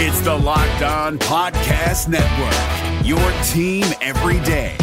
It's 0.00 0.20
the 0.20 0.32
Locked 0.32 0.82
On 0.82 1.18
Podcast 1.18 2.06
Network, 2.06 3.04
your 3.04 3.18
team 3.42 3.84
every 4.00 4.38
day. 4.44 4.76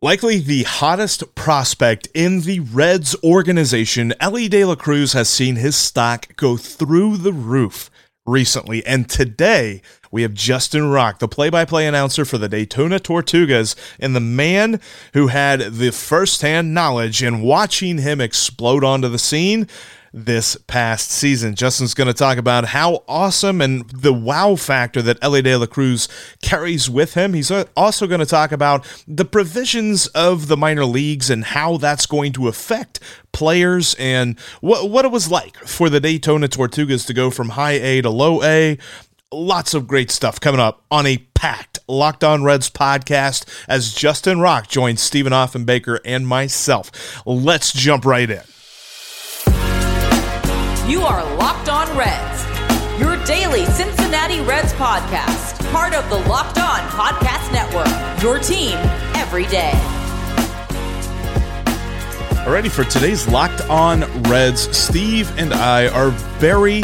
Likely 0.00 0.38
the 0.38 0.62
hottest 0.62 1.34
prospect 1.34 2.08
in 2.14 2.40
the 2.40 2.60
Reds 2.60 3.14
organization, 3.22 4.14
Elly 4.20 4.48
De 4.48 4.64
La 4.64 4.74
Cruz 4.74 5.12
has 5.12 5.28
seen 5.28 5.56
his 5.56 5.76
stock 5.76 6.34
go 6.36 6.56
through 6.56 7.18
the 7.18 7.34
roof 7.34 7.90
recently. 8.28 8.84
And 8.86 9.08
today, 9.08 9.82
we 10.10 10.22
have 10.22 10.34
Justin 10.34 10.90
Rocke, 10.90 11.18
the 11.18 11.28
play 11.28 11.50
by 11.50 11.64
play 11.64 11.86
announcer 11.86 12.24
for 12.24 12.38
the 12.38 12.48
Daytona 12.48 12.98
Tortugas, 12.98 13.74
and 13.98 14.14
the 14.14 14.20
man 14.20 14.80
who 15.14 15.28
had 15.28 15.60
the 15.60 15.90
first 15.90 16.42
hand 16.42 16.72
knowledge 16.72 17.22
in 17.22 17.42
watching 17.42 17.98
him 17.98 18.20
explode 18.20 18.84
onto 18.84 19.08
the 19.08 19.18
scene 19.18 19.66
this 20.12 20.56
past 20.66 21.10
season. 21.10 21.54
Justin's 21.54 21.94
going 21.94 22.06
to 22.06 22.14
talk 22.14 22.38
about 22.38 22.66
how 22.66 23.02
awesome 23.08 23.60
and 23.60 23.88
the 23.90 24.12
wow 24.12 24.56
factor 24.56 25.02
that 25.02 25.18
Elly 25.22 25.42
De 25.42 25.56
La 25.56 25.66
Cruz 25.66 26.08
carries 26.42 26.88
with 26.88 27.14
him. 27.14 27.34
He's 27.34 27.50
uh, 27.50 27.64
also 27.76 28.06
going 28.06 28.20
to 28.20 28.26
talk 28.26 28.52
about 28.52 28.86
the 29.06 29.24
provisions 29.24 30.06
of 30.08 30.48
the 30.48 30.56
minor 30.56 30.84
leagues 30.84 31.30
and 31.30 31.44
how 31.44 31.76
that's 31.76 32.06
going 32.06 32.32
to 32.34 32.48
affect 32.48 33.00
players 33.32 33.94
and 33.98 34.38
what 34.60 34.90
what 34.90 35.04
it 35.04 35.10
was 35.10 35.30
like 35.30 35.56
for 35.58 35.88
the 35.88 36.00
Daytona 36.00 36.48
Tortugas 36.48 37.06
to 37.06 37.14
go 37.14 37.30
from 37.30 37.50
high 37.50 37.72
A 37.72 38.02
to 38.02 38.10
low 38.10 38.42
A. 38.42 38.78
Lots 39.30 39.74
of 39.74 39.86
great 39.86 40.10
stuff 40.10 40.40
coming 40.40 40.60
up 40.60 40.84
on 40.90 41.06
a 41.06 41.18
packed 41.34 41.78
Locked 41.86 42.24
On 42.24 42.42
Reds 42.42 42.70
podcast 42.70 43.44
as 43.68 43.94
Justin 43.94 44.40
Rocke 44.40 44.68
joins 44.68 45.00
Stephen 45.00 45.32
Offenbaker 45.32 45.98
and 46.04 46.26
myself. 46.26 46.90
Let's 47.26 47.72
jump 47.72 48.04
right 48.04 48.28
in. 48.28 48.42
You 50.88 51.02
are 51.02 51.22
Locked 51.36 51.68
On 51.68 51.86
Reds, 51.98 52.46
your 52.98 53.22
daily 53.26 53.66
Cincinnati 53.66 54.40
Reds 54.40 54.72
podcast, 54.72 55.70
part 55.70 55.92
of 55.92 56.08
the 56.08 56.16
Locked 56.26 56.56
On 56.56 56.80
Podcast 56.88 57.52
Network, 57.52 58.22
your 58.22 58.38
team 58.38 58.74
every 59.14 59.44
day. 59.48 59.72
Alrighty, 62.46 62.70
for 62.70 62.84
today's 62.84 63.28
Locked 63.28 63.60
On 63.68 64.00
Reds, 64.22 64.74
Steve 64.74 65.30
and 65.38 65.52
I 65.52 65.88
are 65.88 66.08
very, 66.38 66.80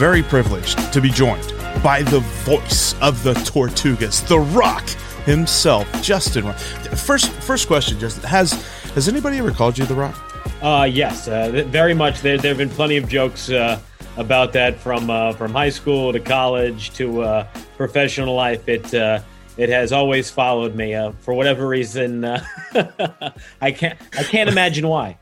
very 0.00 0.24
privileged 0.24 0.92
to 0.92 1.00
be 1.00 1.10
joined 1.10 1.54
by 1.80 2.02
the 2.02 2.18
voice 2.42 3.00
of 3.00 3.22
the 3.22 3.34
Tortugas, 3.34 4.26
the 4.26 4.40
Rock 4.40 4.88
himself, 5.26 5.86
Justin. 6.02 6.52
First, 6.96 7.30
first 7.30 7.68
question, 7.68 8.00
Justin: 8.00 8.24
Has 8.24 8.52
has 8.94 9.06
anybody 9.08 9.38
ever 9.38 9.52
called 9.52 9.78
you 9.78 9.86
the 9.86 9.94
Rock? 9.94 10.33
Uh, 10.62 10.84
yes, 10.84 11.28
uh, 11.28 11.64
very 11.68 11.94
much. 11.94 12.20
There, 12.20 12.38
there 12.38 12.50
have 12.50 12.58
been 12.58 12.70
plenty 12.70 12.96
of 12.96 13.08
jokes 13.08 13.50
uh, 13.50 13.80
about 14.16 14.52
that 14.54 14.78
from 14.78 15.10
uh, 15.10 15.32
from 15.32 15.52
high 15.52 15.70
school 15.70 16.12
to 16.12 16.20
college 16.20 16.90
to 16.94 17.22
uh, 17.22 17.46
professional 17.76 18.34
life. 18.34 18.68
It 18.68 18.94
uh, 18.94 19.20
it 19.56 19.68
has 19.68 19.92
always 19.92 20.30
followed 20.30 20.74
me 20.74 20.94
for 21.20 21.34
whatever 21.34 21.68
reason. 21.68 22.24
I 23.60 23.72
can't 23.72 23.98
I 24.16 24.22
can't 24.22 24.48
imagine 24.48 24.88
why. 24.88 25.18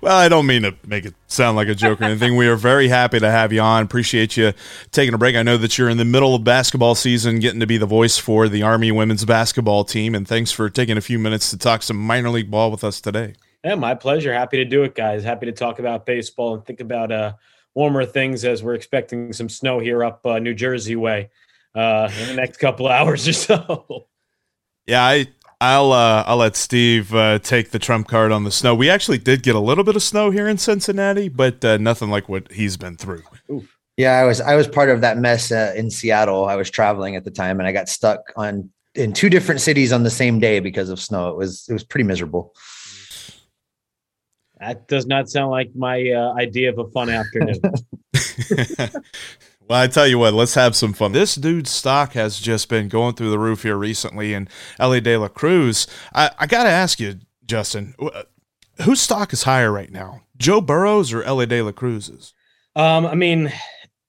Well, 0.00 0.16
I 0.16 0.28
don't 0.28 0.46
mean 0.46 0.62
to 0.62 0.74
make 0.86 1.04
it 1.04 1.14
sound 1.26 1.56
like 1.56 1.68
a 1.68 1.74
joke 1.74 2.00
or 2.00 2.04
anything. 2.04 2.36
We 2.36 2.46
are 2.46 2.56
very 2.56 2.88
happy 2.88 3.18
to 3.18 3.30
have 3.30 3.52
you 3.52 3.60
on. 3.60 3.82
Appreciate 3.82 4.36
you 4.36 4.52
taking 4.92 5.14
a 5.14 5.18
break. 5.18 5.34
I 5.34 5.42
know 5.42 5.56
that 5.56 5.76
you're 5.76 5.88
in 5.88 5.96
the 5.96 6.04
middle 6.04 6.34
of 6.34 6.44
basketball 6.44 6.94
season, 6.94 7.40
getting 7.40 7.60
to 7.60 7.66
be 7.66 7.76
the 7.76 7.86
voice 7.86 8.16
for 8.18 8.48
the 8.48 8.62
Army 8.62 8.92
women's 8.92 9.24
basketball 9.24 9.84
team, 9.84 10.14
and 10.14 10.26
thanks 10.26 10.52
for 10.52 10.70
taking 10.70 10.96
a 10.96 11.00
few 11.00 11.18
minutes 11.18 11.50
to 11.50 11.58
talk 11.58 11.82
some 11.82 11.96
minor 11.96 12.30
league 12.30 12.50
ball 12.50 12.70
with 12.70 12.84
us 12.84 13.00
today. 13.00 13.34
Yeah, 13.66 13.74
my 13.74 13.96
pleasure. 13.96 14.32
Happy 14.32 14.58
to 14.58 14.64
do 14.64 14.84
it, 14.84 14.94
guys. 14.94 15.24
Happy 15.24 15.46
to 15.46 15.50
talk 15.50 15.80
about 15.80 16.06
baseball 16.06 16.54
and 16.54 16.64
think 16.64 16.78
about 16.78 17.10
uh, 17.10 17.32
warmer 17.74 18.04
things 18.04 18.44
as 18.44 18.62
we're 18.62 18.76
expecting 18.76 19.32
some 19.32 19.48
snow 19.48 19.80
here 19.80 20.04
up 20.04 20.24
uh, 20.24 20.38
New 20.38 20.54
Jersey 20.54 20.94
way 20.94 21.30
uh, 21.74 22.08
in 22.20 22.28
the 22.28 22.34
next 22.34 22.58
couple 22.58 22.86
hours 22.96 23.26
or 23.26 23.32
so. 23.32 24.06
Yeah, 24.86 25.02
I 25.02 25.26
I'll 25.60 25.90
uh, 25.90 26.22
I'll 26.28 26.36
let 26.36 26.54
Steve 26.54 27.12
uh, 27.12 27.40
take 27.40 27.72
the 27.72 27.80
trump 27.80 28.06
card 28.06 28.30
on 28.30 28.44
the 28.44 28.52
snow. 28.52 28.72
We 28.72 28.88
actually 28.88 29.18
did 29.18 29.42
get 29.42 29.56
a 29.56 29.60
little 29.60 29.82
bit 29.82 29.96
of 29.96 30.02
snow 30.04 30.30
here 30.30 30.46
in 30.46 30.58
Cincinnati, 30.58 31.28
but 31.28 31.64
uh, 31.64 31.76
nothing 31.76 32.08
like 32.08 32.28
what 32.28 32.52
he's 32.52 32.76
been 32.76 32.96
through. 32.96 33.24
Oof. 33.50 33.76
Yeah, 33.96 34.12
I 34.12 34.22
was 34.26 34.40
I 34.40 34.54
was 34.54 34.68
part 34.68 34.90
of 34.90 35.00
that 35.00 35.18
mess 35.18 35.50
uh, 35.50 35.72
in 35.74 35.90
Seattle. 35.90 36.44
I 36.44 36.54
was 36.54 36.70
traveling 36.70 37.16
at 37.16 37.24
the 37.24 37.32
time, 37.32 37.58
and 37.58 37.66
I 37.66 37.72
got 37.72 37.88
stuck 37.88 38.32
on 38.36 38.70
in 38.94 39.12
two 39.12 39.28
different 39.28 39.60
cities 39.60 39.92
on 39.92 40.04
the 40.04 40.10
same 40.10 40.38
day 40.38 40.60
because 40.60 40.88
of 40.88 41.00
snow. 41.00 41.30
It 41.30 41.36
was 41.36 41.66
it 41.68 41.72
was 41.72 41.82
pretty 41.82 42.04
miserable. 42.04 42.54
That 44.58 44.88
does 44.88 45.06
not 45.06 45.28
sound 45.28 45.50
like 45.50 45.74
my 45.74 46.10
uh, 46.10 46.32
idea 46.34 46.70
of 46.70 46.78
a 46.78 46.88
fun 46.90 47.10
afternoon. 47.10 47.60
well, 49.68 49.82
I 49.82 49.86
tell 49.86 50.06
you 50.06 50.18
what, 50.18 50.32
let's 50.32 50.54
have 50.54 50.74
some 50.74 50.92
fun. 50.92 51.12
This 51.12 51.34
dude's 51.34 51.70
stock 51.70 52.14
has 52.14 52.38
just 52.40 52.68
been 52.68 52.88
going 52.88 53.14
through 53.14 53.30
the 53.30 53.38
roof 53.38 53.62
here 53.62 53.76
recently, 53.76 54.32
and 54.32 54.48
Elly 54.78 55.00
De 55.00 55.16
La 55.16 55.28
Cruz. 55.28 55.86
I, 56.14 56.30
I 56.38 56.46
got 56.46 56.64
to 56.64 56.70
ask 56.70 56.98
you, 56.98 57.16
Justin, 57.44 57.94
whose 58.82 59.00
stock 59.00 59.32
is 59.32 59.42
higher 59.42 59.70
right 59.70 59.92
now, 59.92 60.22
Joe 60.38 60.60
Burrow's 60.60 61.12
or 61.12 61.22
Elly 61.22 61.46
De 61.46 61.60
La 61.62 61.72
Cruz's? 61.72 62.32
Um, 62.74 63.06
I 63.06 63.14
mean, 63.14 63.52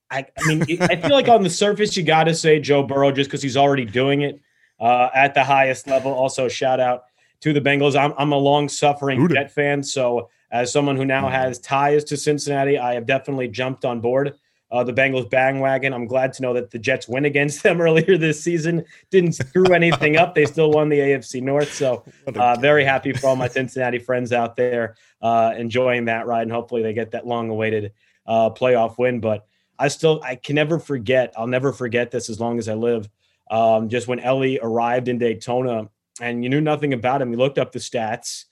I, 0.10 0.26
I 0.38 0.48
mean, 0.48 0.82
I 0.82 0.96
feel 0.96 1.12
like 1.12 1.28
on 1.28 1.44
the 1.44 1.50
surface, 1.50 1.98
you 1.98 2.04
got 2.04 2.26
to 2.26 2.34
say 2.34 2.60
Joe 2.60 2.84
Burrow 2.84 3.12
just 3.12 3.30
because 3.30 3.42
he's 3.42 3.58
already 3.58 3.86
doing 3.86 4.22
it 4.22 4.40
uh, 4.80 5.10
at 5.14 5.34
the 5.34 5.44
highest 5.44 5.88
level. 5.88 6.14
Also, 6.14 6.48
shout 6.48 6.80
out 6.80 7.04
to 7.42 7.54
the 7.54 7.62
Bengals. 7.62 8.00
I'm, 8.00 8.14
I'm 8.18 8.32
a 8.32 8.38
long 8.38 8.70
suffering 8.70 9.28
Jet 9.30 9.52
fan, 9.52 9.84
so 9.84 10.30
as 10.52 10.72
someone 10.72 10.96
who 10.96 11.06
now 11.06 11.26
mm-hmm. 11.26 11.34
has 11.34 11.60
ties 11.60 12.04
to 12.06 12.18
Cincinnati, 12.18 12.78
I 12.78 12.94
have 12.94 13.06
definitely 13.06 13.48
jumped 13.48 13.86
on 13.86 14.02
board 14.02 14.36
uh, 14.70 14.84
the 14.84 14.94
Bengals 14.94 15.30
bandwagon. 15.30 15.94
I'm 15.94 16.08
glad 16.08 16.34
to 16.34 16.42
know 16.42 16.54
that 16.54 16.72
the 16.72 16.80
Jets 16.80 17.08
win 17.08 17.26
against 17.26 17.64
them 17.64 17.82
earlier 17.82 18.18
this 18.18 18.44
season. 18.44 18.84
Didn't 19.12 19.34
screw 19.34 19.74
anything 19.74 20.18
up. 20.18 20.36
They 20.36 20.46
still 20.46 20.72
won 20.72 20.90
the 20.90 21.00
AFC 21.00 21.42
North. 21.42 21.74
So 21.74 22.04
uh, 22.36 22.58
very 22.60 22.84
happy 22.84 23.14
for 23.14 23.28
all 23.28 23.36
my 23.36 23.48
Cincinnati 23.48 24.00
friends 24.00 24.34
out 24.34 24.56
there 24.56 24.96
uh, 25.22 25.54
enjoying 25.58 26.06
that 26.06 26.28
ride, 26.28 26.44
and 26.44 26.52
hopefully 26.52 26.84
they 26.84 26.94
get 26.94 27.12
that 27.12 27.26
long-awaited 27.26 27.94
uh, 28.26 28.50
playoff 28.50 28.98
win. 28.98 29.20
But 29.20 29.46
I 29.80 29.88
still 29.88 30.22
I 30.24 30.36
can 30.36 30.56
never 30.56 30.80
forget. 30.80 31.34
I'll 31.38 31.48
never 31.48 31.72
forget 31.72 32.12
this 32.12 32.30
as 32.30 32.40
long 32.40 32.60
as 32.60 32.68
I 32.68 32.74
live. 32.74 33.10
Um, 33.50 33.88
just 33.88 34.08
when 34.08 34.20
Elly 34.20 34.60
arrived 34.62 35.08
in 35.08 35.18
Daytona, 35.18 35.90
and 36.20 36.44
you 36.44 36.50
knew 36.50 36.60
nothing 36.60 36.94
about 36.94 37.22
him, 37.22 37.32
you 37.32 37.38
looked 37.38 37.58
up 37.58 37.72
the 37.72 37.80
stats 37.80 38.46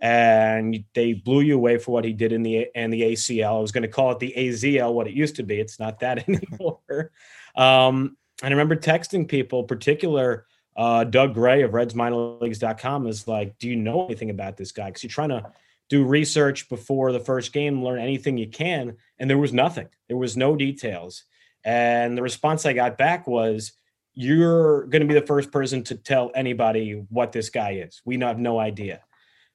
and 0.00 0.84
they 0.94 1.12
blew 1.12 1.40
you 1.40 1.56
away 1.56 1.78
for 1.78 1.90
what 1.90 2.04
he 2.04 2.12
did 2.12 2.32
in 2.32 2.42
the 2.42 2.68
and 2.74 2.92
the 2.92 3.02
ACL. 3.02 3.58
I 3.58 3.60
was 3.60 3.72
going 3.72 3.82
to 3.82 3.88
call 3.88 4.12
it 4.12 4.18
the 4.18 4.32
AZL, 4.36 4.92
what 4.92 5.08
it 5.08 5.14
used 5.14 5.36
to 5.36 5.42
be. 5.42 5.58
It's 5.58 5.80
not 5.80 6.00
that 6.00 6.28
anymore. 6.28 7.10
um, 7.56 8.16
and 8.42 8.54
I 8.54 8.56
remember 8.56 8.76
texting 8.76 9.26
people, 9.26 9.64
particular 9.64 10.46
uh, 10.76 11.02
Doug 11.02 11.34
Gray 11.34 11.62
of 11.62 11.72
RedsMinorLeagues.com 11.72 13.08
is 13.08 13.26
like, 13.26 13.58
"Do 13.58 13.68
you 13.68 13.76
know 13.76 14.06
anything 14.06 14.30
about 14.30 14.56
this 14.56 14.70
guy?" 14.70 14.86
Because 14.86 15.02
you're 15.02 15.10
trying 15.10 15.30
to 15.30 15.50
do 15.88 16.04
research 16.04 16.68
before 16.68 17.10
the 17.12 17.20
first 17.20 17.52
game, 17.52 17.82
learn 17.82 17.98
anything 17.98 18.38
you 18.38 18.48
can, 18.48 18.96
and 19.18 19.28
there 19.28 19.38
was 19.38 19.52
nothing. 19.52 19.88
There 20.06 20.16
was 20.16 20.36
no 20.36 20.54
details. 20.54 21.24
And 21.64 22.16
the 22.16 22.22
response 22.22 22.64
I 22.64 22.74
got 22.74 22.96
back 22.96 23.26
was, 23.26 23.72
"You're 24.14 24.86
going 24.86 25.02
to 25.02 25.08
be 25.08 25.18
the 25.18 25.26
first 25.26 25.50
person 25.50 25.82
to 25.84 25.96
tell 25.96 26.30
anybody 26.36 27.04
what 27.08 27.32
this 27.32 27.50
guy 27.50 27.72
is. 27.72 28.00
We 28.04 28.16
have 28.20 28.38
no 28.38 28.60
idea." 28.60 29.00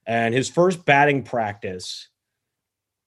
And 0.05 0.33
his 0.33 0.49
first 0.49 0.85
batting 0.85 1.23
practice, 1.23 2.09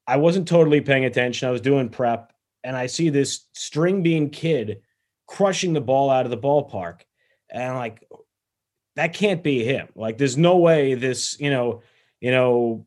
I 0.06 0.16
wasn't 0.16 0.48
totally 0.48 0.80
paying 0.80 1.04
attention. 1.04 1.48
I 1.48 1.52
was 1.52 1.60
doing 1.60 1.88
prep, 1.88 2.32
and 2.64 2.76
I 2.76 2.86
see 2.86 3.10
this 3.10 3.46
string 3.52 4.02
bean 4.02 4.30
kid 4.30 4.80
crushing 5.26 5.72
the 5.72 5.80
ball 5.80 6.10
out 6.10 6.24
of 6.24 6.30
the 6.30 6.38
ballpark. 6.38 7.00
And 7.50 7.62
I'm 7.62 7.76
like, 7.76 8.08
that 8.94 9.12
can't 9.12 9.42
be 9.42 9.64
him. 9.64 9.88
Like, 9.94 10.18
there's 10.18 10.36
no 10.36 10.56
way 10.56 10.94
this, 10.94 11.38
you 11.38 11.50
know, 11.50 11.82
you 12.20 12.30
know, 12.30 12.86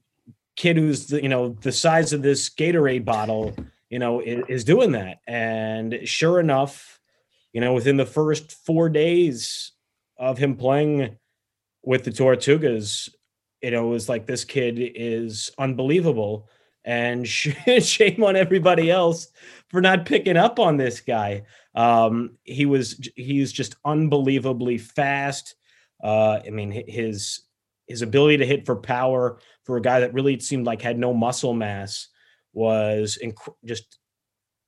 kid 0.56 0.78
who's 0.78 1.08
the, 1.08 1.22
you 1.22 1.30
know, 1.30 1.50
the 1.62 1.72
size 1.72 2.14
of 2.14 2.22
this 2.22 2.50
Gatorade 2.50 3.06
bottle, 3.06 3.56
you 3.90 4.00
know, 4.00 4.20
is, 4.20 4.44
is 4.50 4.64
doing 4.64 4.94
that. 4.94 5.20
And 5.28 6.00
sure 6.06 6.40
enough, 6.40 7.00
you 7.54 7.62
know, 7.62 7.74
within 7.74 7.98
the 7.98 8.06
first 8.06 8.52
four 8.52 8.90
days 8.90 9.72
of 10.18 10.38
him 10.38 10.56
playing 10.56 11.18
with 11.84 12.04
the 12.04 12.12
Tortugas, 12.12 13.10
you 13.62 13.72
know, 13.72 13.88
it 13.88 13.92
was 13.92 14.10
like 14.10 14.26
this 14.26 14.46
kid 14.46 14.76
is 14.80 15.52
unbelievable. 15.58 16.50
And 16.86 17.28
shame 17.28 18.24
on 18.24 18.36
everybody 18.36 18.90
else 18.90 19.28
for 19.70 19.82
not 19.82 20.06
picking 20.06 20.38
up 20.38 20.60
on 20.60 20.78
this 20.78 21.02
guy. 21.02 21.44
Um, 21.76 22.38
he 22.44 22.66
was 22.66 23.00
he's 23.16 23.52
just 23.52 23.76
unbelievably 23.86 24.78
fast. 24.80 25.56
Uh, 26.04 26.40
I 26.46 26.50
mean, 26.50 26.72
his 26.72 27.42
his 27.88 28.02
ability 28.02 28.38
to 28.38 28.46
hit 28.46 28.66
for 28.66 28.76
power 28.76 29.40
for 29.64 29.78
a 29.78 29.82
guy 29.82 30.00
that 30.00 30.14
really 30.14 30.40
seemed 30.40 30.66
like 30.66 30.82
had 30.82 30.98
no 30.98 31.14
muscle 31.14 31.54
mass 31.54 32.08
was 32.54 33.18
inc- 33.24 33.54
just 33.66 34.00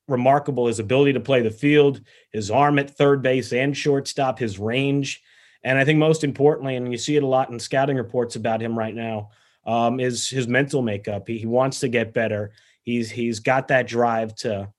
remarkable. 0.07 0.67
His 0.67 0.79
ability 0.79 1.13
to 1.13 1.19
play 1.19 1.41
the 1.41 1.49
field, 1.49 2.01
his 2.31 2.51
arm 2.51 2.77
at 2.79 2.89
third 2.89 3.21
base 3.21 3.53
and 3.53 3.75
shortstop, 3.75 4.37
his 4.37 4.59
range. 4.59 5.21
And 5.63 5.77
I 5.77 5.85
think 5.85 5.99
most 5.99 6.23
importantly, 6.23 6.75
and 6.75 6.91
you 6.91 6.97
see 6.97 7.15
it 7.15 7.23
a 7.23 7.27
lot 7.27 7.49
in 7.49 7.59
scouting 7.59 7.97
reports 7.97 8.35
about 8.35 8.61
him 8.61 8.77
right 8.77 8.95
now, 8.95 9.29
um, 9.65 9.99
is 9.99 10.27
his 10.27 10.47
mental 10.47 10.81
makeup. 10.81 11.27
He, 11.27 11.37
he 11.37 11.45
wants 11.45 11.79
to 11.81 11.87
get 11.87 12.13
better. 12.13 12.51
He's 12.83 13.11
he's 13.11 13.39
got 13.39 13.67
that 13.67 13.87
drive 13.87 14.33
to, 14.37 14.69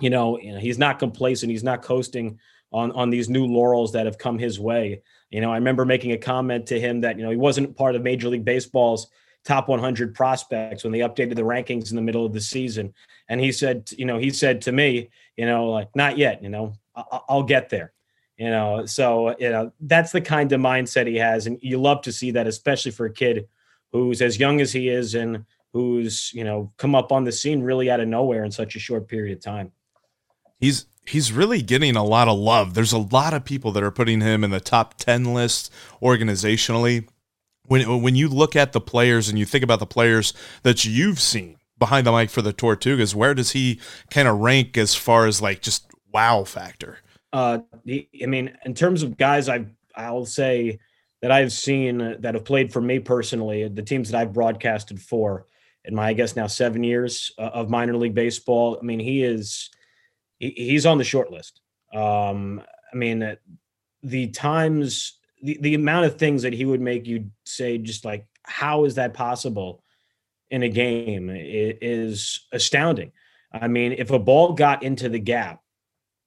you 0.00 0.10
know, 0.10 0.38
you 0.38 0.52
know, 0.52 0.58
he's 0.58 0.78
not 0.78 0.98
complacent. 0.98 1.52
He's 1.52 1.62
not 1.62 1.82
coasting 1.82 2.38
on 2.72 2.90
on 2.92 3.10
these 3.10 3.28
new 3.28 3.46
laurels 3.46 3.92
that 3.92 4.06
have 4.06 4.18
come 4.18 4.38
his 4.38 4.58
way. 4.58 5.02
You 5.30 5.40
know, 5.40 5.52
I 5.52 5.56
remember 5.56 5.84
making 5.84 6.12
a 6.12 6.18
comment 6.18 6.66
to 6.66 6.80
him 6.80 7.02
that 7.02 7.16
you 7.16 7.24
know 7.24 7.30
he 7.30 7.36
wasn't 7.36 7.76
part 7.76 7.94
of 7.94 8.02
Major 8.02 8.28
League 8.28 8.44
Baseball's 8.44 9.06
top 9.44 9.68
100 9.68 10.14
prospects 10.14 10.84
when 10.84 10.92
they 10.92 10.98
updated 10.98 11.36
the 11.36 11.42
rankings 11.42 11.90
in 11.90 11.96
the 11.96 12.02
middle 12.02 12.26
of 12.26 12.32
the 12.32 12.40
season, 12.40 12.92
and 13.28 13.40
he 13.40 13.52
said, 13.52 13.88
you 13.96 14.04
know, 14.04 14.18
he 14.18 14.30
said 14.30 14.60
to 14.62 14.72
me, 14.72 15.08
you 15.36 15.46
know, 15.46 15.70
like 15.70 15.94
not 15.94 16.18
yet. 16.18 16.42
You 16.42 16.48
know, 16.48 16.74
I- 16.96 17.20
I'll 17.28 17.44
get 17.44 17.68
there. 17.68 17.92
You 18.40 18.48
know, 18.48 18.86
so 18.86 19.36
you 19.38 19.50
know 19.50 19.70
that's 19.80 20.12
the 20.12 20.20
kind 20.22 20.50
of 20.50 20.62
mindset 20.62 21.06
he 21.06 21.16
has, 21.16 21.46
and 21.46 21.58
you 21.60 21.78
love 21.78 22.00
to 22.02 22.10
see 22.10 22.30
that, 22.30 22.46
especially 22.46 22.90
for 22.90 23.04
a 23.04 23.12
kid 23.12 23.46
who's 23.92 24.22
as 24.22 24.40
young 24.40 24.62
as 24.62 24.72
he 24.72 24.88
is 24.88 25.14
and 25.14 25.44
who's 25.74 26.32
you 26.32 26.42
know 26.42 26.72
come 26.78 26.94
up 26.94 27.12
on 27.12 27.24
the 27.24 27.32
scene 27.32 27.60
really 27.60 27.90
out 27.90 28.00
of 28.00 28.08
nowhere 28.08 28.42
in 28.42 28.50
such 28.50 28.76
a 28.76 28.78
short 28.78 29.08
period 29.08 29.36
of 29.36 29.44
time. 29.44 29.72
He's 30.58 30.86
he's 31.06 31.32
really 31.32 31.60
getting 31.60 31.96
a 31.96 32.02
lot 32.02 32.28
of 32.28 32.38
love. 32.38 32.72
There's 32.72 32.94
a 32.94 32.98
lot 32.98 33.34
of 33.34 33.44
people 33.44 33.72
that 33.72 33.82
are 33.82 33.90
putting 33.90 34.22
him 34.22 34.42
in 34.42 34.50
the 34.50 34.58
top 34.58 34.94
10 34.94 35.34
list 35.34 35.70
organizationally. 36.02 37.06
When 37.66 38.00
when 38.00 38.16
you 38.16 38.26
look 38.26 38.56
at 38.56 38.72
the 38.72 38.80
players 38.80 39.28
and 39.28 39.38
you 39.38 39.44
think 39.44 39.62
about 39.62 39.80
the 39.80 39.86
players 39.86 40.32
that 40.62 40.86
you've 40.86 41.20
seen 41.20 41.58
behind 41.78 42.06
the 42.06 42.12
mic 42.12 42.30
for 42.30 42.40
the 42.40 42.54
Tortugas, 42.54 43.14
where 43.14 43.34
does 43.34 43.50
he 43.50 43.78
kind 44.10 44.26
of 44.26 44.38
rank 44.38 44.78
as 44.78 44.94
far 44.94 45.26
as 45.26 45.42
like 45.42 45.60
just 45.60 45.86
wow 46.10 46.44
factor? 46.44 47.00
Uh, 47.32 47.58
I 47.88 48.26
mean, 48.26 48.56
in 48.64 48.74
terms 48.74 49.02
of 49.02 49.16
guys, 49.16 49.48
I 49.48 49.66
I'll 49.94 50.26
say 50.26 50.78
that 51.22 51.30
I've 51.30 51.52
seen 51.52 52.16
that 52.20 52.34
have 52.34 52.44
played 52.44 52.72
for 52.72 52.80
me 52.80 52.98
personally, 52.98 53.68
the 53.68 53.82
teams 53.82 54.10
that 54.10 54.20
I've 54.20 54.32
broadcasted 54.32 55.00
for 55.00 55.46
in 55.84 55.94
my 55.94 56.08
I 56.08 56.12
guess 56.12 56.36
now 56.36 56.46
seven 56.46 56.82
years 56.82 57.32
uh, 57.38 57.50
of 57.52 57.70
minor 57.70 57.96
league 57.96 58.14
baseball. 58.14 58.78
I 58.80 58.84
mean, 58.84 59.00
he 59.00 59.22
is 59.22 59.70
he, 60.38 60.50
he's 60.50 60.86
on 60.86 60.98
the 60.98 61.04
short 61.04 61.30
list. 61.30 61.60
Um, 61.92 62.62
I 62.92 62.96
mean, 62.96 63.36
the 64.02 64.28
times 64.28 65.18
the, 65.42 65.58
the 65.60 65.74
amount 65.74 66.06
of 66.06 66.16
things 66.16 66.42
that 66.42 66.52
he 66.52 66.64
would 66.64 66.80
make 66.80 67.06
you 67.06 67.30
say 67.44 67.78
just 67.78 68.04
like 68.04 68.26
how 68.42 68.84
is 68.84 68.96
that 68.96 69.14
possible 69.14 69.82
in 70.50 70.62
a 70.62 70.68
game 70.68 71.30
is 71.32 72.46
astounding. 72.52 73.12
I 73.52 73.68
mean, 73.68 73.92
if 73.92 74.10
a 74.10 74.18
ball 74.18 74.52
got 74.52 74.82
into 74.82 75.08
the 75.08 75.18
gap, 75.18 75.60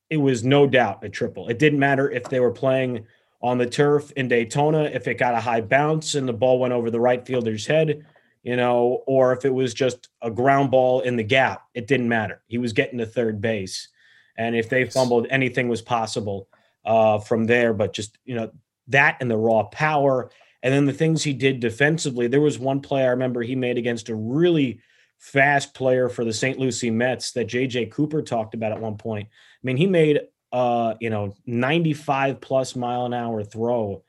it 0.09 0.17
was 0.17 0.43
no 0.43 0.67
doubt 0.67 1.03
a 1.03 1.09
triple. 1.09 1.49
It 1.49 1.59
didn't 1.59 1.79
matter 1.79 2.09
if 2.09 2.25
they 2.25 2.39
were 2.39 2.51
playing 2.51 3.05
on 3.41 3.57
the 3.57 3.65
turf 3.65 4.11
in 4.13 4.29
Daytona, 4.29 4.83
if 4.83 5.07
it 5.07 5.15
got 5.15 5.35
a 5.35 5.39
high 5.39 5.61
bounce 5.61 6.15
and 6.15 6.27
the 6.27 6.33
ball 6.33 6.59
went 6.59 6.73
over 6.73 6.89
the 6.89 6.99
right 6.99 7.25
fielder's 7.25 7.65
head, 7.65 8.05
you 8.41 8.55
know, 8.55 9.03
or 9.05 9.33
if 9.33 9.43
it 9.43 9.53
was 9.53 9.73
just 9.73 10.07
a 10.21 10.31
ground 10.31 10.71
ball 10.71 11.01
in 11.01 11.17
the 11.17 11.23
gap, 11.23 11.63
it 11.73 11.87
didn't 11.87 12.07
matter. 12.07 12.41
He 12.47 12.57
was 12.57 12.71
getting 12.71 12.99
to 12.99 13.05
third 13.05 13.41
base. 13.41 13.89
And 14.37 14.55
if 14.55 14.69
they 14.69 14.85
fumbled, 14.85 15.27
anything 15.29 15.67
was 15.67 15.81
possible 15.81 16.47
uh, 16.85 17.19
from 17.19 17.45
there. 17.45 17.73
But 17.73 17.93
just, 17.93 18.17
you 18.23 18.35
know, 18.35 18.51
that 18.87 19.17
and 19.19 19.29
the 19.29 19.37
raw 19.37 19.63
power. 19.63 20.31
And 20.61 20.73
then 20.73 20.85
the 20.85 20.93
things 20.93 21.21
he 21.21 21.33
did 21.33 21.59
defensively. 21.59 22.27
There 22.27 22.41
was 22.41 22.57
one 22.57 22.79
play 22.79 23.03
I 23.03 23.09
remember 23.09 23.41
he 23.41 23.55
made 23.55 23.77
against 23.77 24.07
a 24.07 24.15
really 24.15 24.79
fast 25.17 25.73
player 25.73 26.09
for 26.09 26.23
the 26.25 26.33
St. 26.33 26.57
Lucie 26.57 26.91
Mets 26.91 27.31
that 27.33 27.47
JJ 27.47 27.91
Cooper 27.91 28.21
talked 28.21 28.53
about 28.53 28.71
at 28.71 28.81
one 28.81 28.97
point. 28.97 29.27
I 29.63 29.67
mean, 29.67 29.77
he 29.77 29.87
made 29.87 30.21
uh, 30.53 30.93
you 30.99 31.09
know, 31.09 31.33
95 31.47 32.39
plus 32.39 32.75
mile 32.75 33.07
an 33.07 33.13
hour 33.13 33.43
throw 33.43 34.03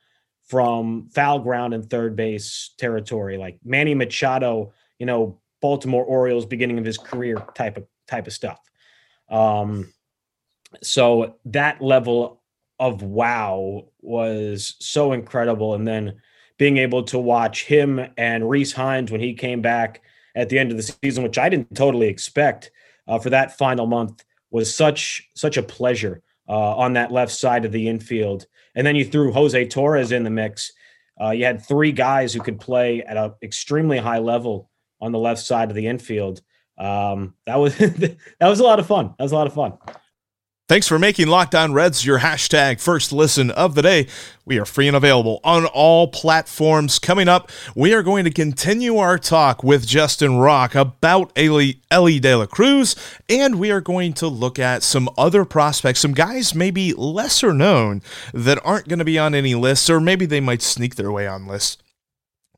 from 0.47 1.09
foul 1.09 1.39
ground 1.39 1.73
and 1.73 1.89
third 1.89 2.15
base 2.15 2.75
territory, 2.79 3.39
like 3.39 3.59
Manny 3.65 3.95
Machado, 3.95 4.75
you 4.99 5.07
know, 5.07 5.41
Baltimore 5.63 6.05
Orioles 6.05 6.45
beginning 6.45 6.79
of 6.79 6.85
his 6.85 6.99
career 6.99 7.43
type 7.55 7.79
of 7.79 7.87
type 8.07 8.27
of 8.27 8.35
stuff. 8.35 8.61
Um, 9.31 9.91
so 10.83 11.37
that 11.47 11.81
level 11.81 12.43
of 12.79 13.03
wow 13.03 13.87
was 14.03 14.77
so 14.81 15.13
incredible. 15.13 15.73
And 15.73 15.89
then 15.89 16.21
being 16.59 16.77
able 16.77 17.05
to 17.05 17.19
watch 17.19 17.65
him 17.65 17.99
and 18.19 18.45
Rece 18.45 18.75
Hinds 18.75 19.11
when 19.11 19.23
he 19.23 19.33
came 19.33 19.63
back 19.63 20.03
at 20.35 20.51
the 20.51 20.59
end 20.59 20.71
of 20.71 20.77
the 20.77 20.83
season, 20.83 21.25
which 21.25 21.39
I 21.39 21.49
didn't 21.49 21.75
totally 21.75 22.09
expect 22.09 22.71
uh, 23.09 23.19
for 23.19 23.31
that 23.31 23.57
final 23.57 23.87
month, 23.87 24.25
was 24.55 24.73
such 24.73 25.29
such 25.35 25.57
a 25.57 25.63
pleasure 25.65 26.23
uh, 26.49 26.77
on 26.77 26.93
that 26.93 27.11
left 27.11 27.33
side 27.33 27.65
of 27.65 27.73
the 27.73 27.89
infield. 27.89 28.47
And 28.77 28.87
then 28.87 28.95
you 28.95 29.05
threw 29.05 29.33
Jose 29.33 29.67
Torres 29.67 30.13
in 30.13 30.23
the 30.23 30.31
mix. 30.31 30.73
Uh, 31.21 31.31
you 31.31 31.45
had 31.45 31.61
three 31.61 31.91
guys 31.91 32.33
who 32.33 32.41
could 32.41 32.61
play 32.61 33.03
at 33.03 33.17
an 33.17 33.33
extremely 33.43 33.99
high 33.99 34.21
level 34.21 34.71
on 35.01 35.11
the 35.11 35.19
left 35.19 35.41
side 35.41 35.71
of 35.71 35.75
the 35.75 35.89
infield. 35.89 36.41
Um, 36.79 37.35
that 37.47 37.57
was 37.57 37.77
that 37.79 38.17
was 38.41 38.61
a 38.61 38.63
lot 38.63 38.79
of 38.79 38.87
fun. 38.87 39.13
That 39.19 39.25
was 39.25 39.33
a 39.33 39.37
lot 39.37 39.49
of 39.49 39.55
fun. 39.55 39.73
Thanks 40.67 40.89
for 40.89 40.99
making 40.99 41.29
Locked 41.29 41.55
On 41.55 41.75
Reds 41.75 42.07
your 42.07 42.21
hashtag 42.21 42.81
first 42.81 43.13
listen 43.13 43.51
of 43.51 43.75
the 43.75 43.83
day. 43.83 44.07
We 44.47 44.59
are 44.59 44.65
free 44.65 44.89
and 44.89 44.97
available 44.97 45.43
on 45.45 45.67
all 45.67 46.09
platforms. 46.09 46.99
Coming 46.99 47.29
up, 47.29 47.51
we 47.77 47.93
are 47.93 48.03
going 48.03 48.25
to 48.25 48.31
continue 48.31 48.97
our 48.97 49.19
talk 49.19 49.63
with 49.63 49.87
Justin 49.87 50.39
Rocke 50.39 50.75
about 50.75 51.31
Elly 51.37 51.83
De 51.91 52.35
La 52.35 52.47
Cruz, 52.47 52.97
and 53.29 53.57
we 53.57 53.71
are 53.71 53.83
going 53.83 54.15
to 54.15 54.27
look 54.27 54.59
at 54.59 54.83
some 54.83 55.11
other 55.19 55.45
prospects, 55.45 56.01
some 56.01 56.15
guys 56.15 56.55
maybe 56.55 56.95
lesser 56.95 57.53
known 57.53 58.01
that 58.33 58.59
aren't 58.65 58.89
going 58.89 59.01
to 59.01 59.05
be 59.05 59.19
on 59.19 59.35
any 59.35 59.55
lists, 59.55 59.91
or 59.91 60.01
maybe 60.01 60.25
they 60.25 60.41
might 60.41 60.63
sneak 60.63 60.95
their 60.95 61.13
way 61.13 61.27
on 61.27 61.47
lists. 61.47 61.77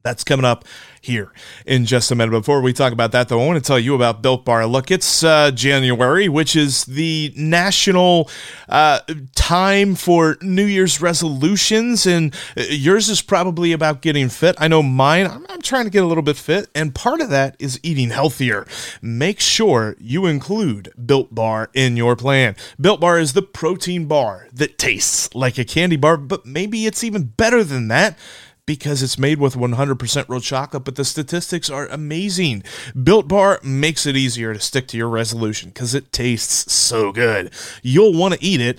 That's 0.06 0.22
coming 0.22 0.44
up 0.44 0.64
here 1.00 1.32
in 1.66 1.84
just 1.84 2.12
a 2.12 2.14
minute. 2.14 2.30
Before 2.30 2.60
we 2.60 2.72
talk 2.72 2.92
about 2.92 3.10
that, 3.10 3.28
though, 3.28 3.40
I 3.40 3.46
want 3.46 3.62
to 3.62 3.66
tell 3.66 3.78
you 3.78 3.96
about 3.96 4.22
Built 4.22 4.44
Bar. 4.44 4.66
Look, 4.66 4.92
it's 4.92 5.24
uh, 5.24 5.50
January, 5.50 6.28
which 6.28 6.54
is 6.54 6.84
the 6.84 7.32
national 7.36 8.30
uh, 8.68 9.00
time 9.34 9.96
for 9.96 10.36
New 10.40 10.64
Year's 10.64 11.00
resolutions, 11.02 12.06
and 12.06 12.32
uh, 12.56 12.62
yours 12.68 13.08
is 13.08 13.20
probably 13.20 13.72
about 13.72 14.00
getting 14.00 14.28
fit. 14.28 14.54
I 14.58 14.68
know 14.68 14.80
mine, 14.80 15.26
I'm, 15.26 15.44
I'm 15.48 15.60
trying 15.60 15.86
to 15.86 15.90
get 15.90 16.04
a 16.04 16.06
little 16.06 16.22
bit 16.22 16.36
fit, 16.36 16.68
and 16.72 16.94
part 16.94 17.20
of 17.20 17.30
that 17.30 17.56
is 17.58 17.80
eating 17.82 18.10
healthier. 18.10 18.64
Make 19.02 19.40
sure 19.40 19.96
you 19.98 20.26
include 20.26 20.92
Built 21.04 21.34
Bar 21.34 21.70
in 21.74 21.96
your 21.96 22.14
plan. 22.14 22.54
Built 22.80 23.00
Bar 23.00 23.18
is 23.18 23.32
the 23.32 23.42
protein 23.42 24.06
bar 24.06 24.46
that 24.52 24.78
tastes 24.78 25.34
like 25.34 25.58
a 25.58 25.64
candy 25.64 25.96
bar, 25.96 26.16
but 26.16 26.46
maybe 26.46 26.86
it's 26.86 27.02
even 27.02 27.24
better 27.24 27.64
than 27.64 27.88
that 27.88 28.16
because 28.66 29.02
it's 29.02 29.18
made 29.18 29.38
with 29.38 29.54
100% 29.54 30.28
real 30.28 30.40
chocolate, 30.40 30.84
but 30.84 30.96
the 30.96 31.04
statistics 31.04 31.70
are 31.70 31.86
amazing. 31.86 32.64
Built 33.00 33.28
Bar 33.28 33.60
makes 33.62 34.04
it 34.04 34.16
easier 34.16 34.52
to 34.52 34.60
stick 34.60 34.88
to 34.88 34.96
your 34.96 35.08
resolution 35.08 35.70
because 35.70 35.94
it 35.94 36.12
tastes 36.12 36.72
so 36.72 37.12
good. 37.12 37.52
You'll 37.82 38.12
want 38.12 38.34
to 38.34 38.44
eat 38.44 38.60
it. 38.60 38.78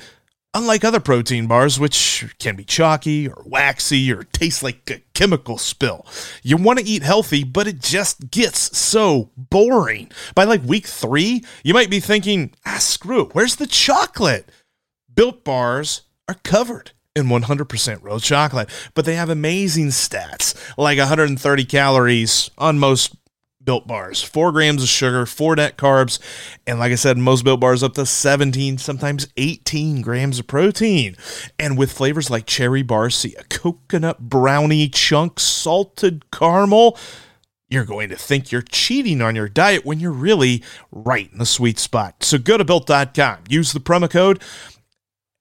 Unlike 0.53 0.85
other 0.85 0.99
protein 0.99 1.45
bars, 1.45 1.79
which 1.79 2.33
can 2.39 2.55
be 2.55 2.63
chalky 2.63 3.27
or 3.27 3.43
waxy 3.45 4.11
or 4.11 4.23
taste 4.23 4.63
like 4.63 4.89
a 4.89 5.01
chemical 5.13 5.57
spill, 5.57 6.05
you 6.41 6.57
want 6.57 6.79
to 6.79 6.85
eat 6.85 7.03
healthy, 7.03 7.43
but 7.43 7.67
it 7.67 7.79
just 7.79 8.31
gets 8.31 8.75
so 8.75 9.29
boring. 9.37 10.09
By 10.33 10.45
like 10.45 10.63
week 10.63 10.87
three, 10.87 11.43
you 11.63 11.73
might 11.73 11.91
be 11.91 11.99
thinking, 11.99 12.55
ah, 12.65 12.79
screw 12.79 13.21
it, 13.21 13.35
where's 13.35 13.57
the 13.57 13.67
chocolate? 13.67 14.49
Built 15.13 15.43
bars 15.43 16.01
are 16.27 16.37
covered 16.43 16.91
in 17.17 17.25
100% 17.25 18.03
real 18.03 18.19
chocolate, 18.19 18.69
but 18.93 19.05
they 19.05 19.15
have 19.15 19.29
amazing 19.29 19.87
stats 19.87 20.55
like 20.77 20.99
130 20.99 21.65
calories 21.65 22.51
on 22.57 22.77
most 22.77 23.15
built 23.63 23.85
bars, 23.85 24.23
four 24.23 24.53
grams 24.53 24.81
of 24.81 24.87
sugar, 24.87 25.25
four 25.25 25.55
net 25.55 25.77
carbs, 25.77 26.19
and 26.65 26.79
like 26.79 26.93
I 26.93 26.95
said, 26.95 27.17
most 27.17 27.43
built 27.43 27.59
bars 27.59 27.83
up 27.83 27.95
to 27.95 28.05
17, 28.05 28.77
sometimes 28.77 29.27
18 29.35 30.01
grams 30.01 30.39
of 30.39 30.47
protein. 30.47 31.17
And 31.59 31.77
with 31.77 31.91
flavors 31.91 32.29
like 32.29 32.45
cherry 32.45 32.83
barcia, 32.83 33.49
coconut 33.49 34.21
brownie 34.21 34.87
chunk, 34.87 35.39
salted 35.41 36.31
caramel, 36.31 36.97
you're 37.69 37.83
going 37.83 38.07
to 38.07 38.15
think 38.15 38.53
you're 38.53 38.61
cheating 38.61 39.21
on 39.21 39.35
your 39.35 39.49
diet 39.49 39.85
when 39.85 39.99
you're 39.99 40.11
really 40.13 40.63
right 40.89 41.29
in 41.29 41.37
the 41.37 41.45
sweet 41.45 41.77
spot. 41.77 42.23
So 42.23 42.37
go 42.37 42.57
to 42.57 42.63
built.com, 42.63 43.39
use 43.49 43.73
the 43.73 43.81
promo 43.81 44.09
code 44.09 44.41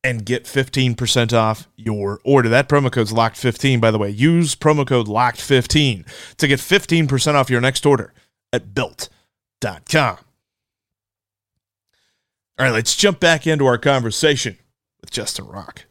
and 0.07 0.25
get 0.25 0.45
15% 0.45 1.33
off 1.33 1.69
your 1.75 2.21
order. 2.23 2.49
That 2.49 2.69
promo 2.69 2.93
code's 2.93 3.13
locked15, 3.13 3.81
by 3.81 3.91
the 3.91 3.99
way. 3.99 4.09
Use 4.09 4.55
promo 4.55 4.87
code 4.87 5.09
locked15 5.09 6.07
to 6.37 6.47
get 6.47 6.61
15% 6.61 7.35
off 7.35 7.51
your 7.51 7.61
next 7.61 7.85
order 7.85 8.15
at 8.53 8.73
built.com. 8.73 10.19
All 12.59 12.65
right, 12.65 12.73
let's 12.73 12.95
jump 12.97 13.19
back 13.19 13.49
into 13.49 13.67
our 13.67 13.79
conversation 13.79 14.57
with 15.01 15.11
Justin 15.11 15.47
Rocke. 15.47 15.87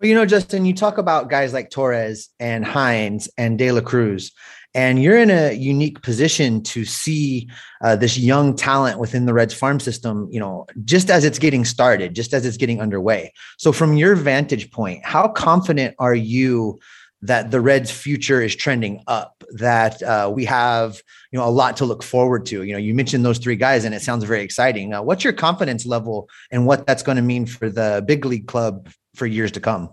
Well, 0.00 0.08
you 0.08 0.16
know, 0.16 0.26
Justin, 0.26 0.64
you 0.64 0.74
talk 0.74 0.98
about 0.98 1.30
guys 1.30 1.52
like 1.52 1.70
Torres 1.70 2.28
and 2.40 2.64
Hinds 2.64 3.30
and 3.38 3.56
De 3.56 3.70
La 3.70 3.82
Cruz 3.82 4.32
and 4.74 5.02
you're 5.02 5.18
in 5.18 5.30
a 5.30 5.52
unique 5.52 6.02
position 6.02 6.62
to 6.62 6.84
see 6.84 7.48
uh, 7.82 7.96
this 7.96 8.16
young 8.16 8.54
talent 8.54 8.98
within 8.98 9.26
the 9.26 9.34
Reds 9.34 9.54
farm 9.54 9.80
system, 9.80 10.28
you 10.30 10.38
know, 10.38 10.66
just 10.84 11.10
as 11.10 11.24
it's 11.24 11.38
getting 11.38 11.64
started, 11.64 12.14
just 12.14 12.32
as 12.32 12.46
it's 12.46 12.56
getting 12.56 12.80
underway. 12.80 13.32
So, 13.58 13.72
from 13.72 13.96
your 13.96 14.14
vantage 14.14 14.70
point, 14.70 15.04
how 15.04 15.28
confident 15.28 15.96
are 15.98 16.14
you 16.14 16.78
that 17.22 17.50
the 17.50 17.60
Reds' 17.60 17.90
future 17.90 18.40
is 18.40 18.56
trending 18.56 19.02
up, 19.06 19.44
that 19.52 20.02
uh, 20.02 20.30
we 20.34 20.44
have 20.46 21.02
you 21.32 21.38
know 21.38 21.46
a 21.46 21.50
lot 21.50 21.76
to 21.78 21.84
look 21.84 22.02
forward 22.02 22.46
to. 22.46 22.62
You 22.62 22.72
know, 22.72 22.78
you 22.78 22.94
mentioned 22.94 23.24
those 23.24 23.38
three 23.38 23.56
guys, 23.56 23.84
and 23.84 23.94
it 23.94 24.02
sounds 24.02 24.24
very 24.24 24.42
exciting. 24.42 24.94
Uh, 24.94 25.02
what's 25.02 25.24
your 25.24 25.32
confidence 25.32 25.84
level 25.84 26.28
and 26.50 26.66
what 26.66 26.86
that's 26.86 27.02
going 27.02 27.16
to 27.16 27.22
mean 27.22 27.46
for 27.46 27.68
the 27.68 28.02
big 28.06 28.24
league 28.24 28.46
club 28.46 28.88
for 29.14 29.26
years 29.26 29.52
to 29.52 29.60
come? 29.60 29.90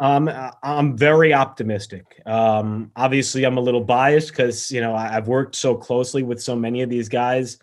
Um, 0.00 0.30
I'm 0.62 0.96
very 0.96 1.34
optimistic. 1.34 2.22
Um, 2.24 2.90
obviously, 2.96 3.44
I'm 3.44 3.58
a 3.58 3.60
little 3.60 3.82
biased 3.82 4.30
because 4.30 4.72
you 4.72 4.80
know 4.80 4.94
I've 4.94 5.28
worked 5.28 5.54
so 5.54 5.74
closely 5.74 6.22
with 6.22 6.42
so 6.42 6.56
many 6.56 6.80
of 6.80 6.88
these 6.88 7.08
guys 7.08 7.58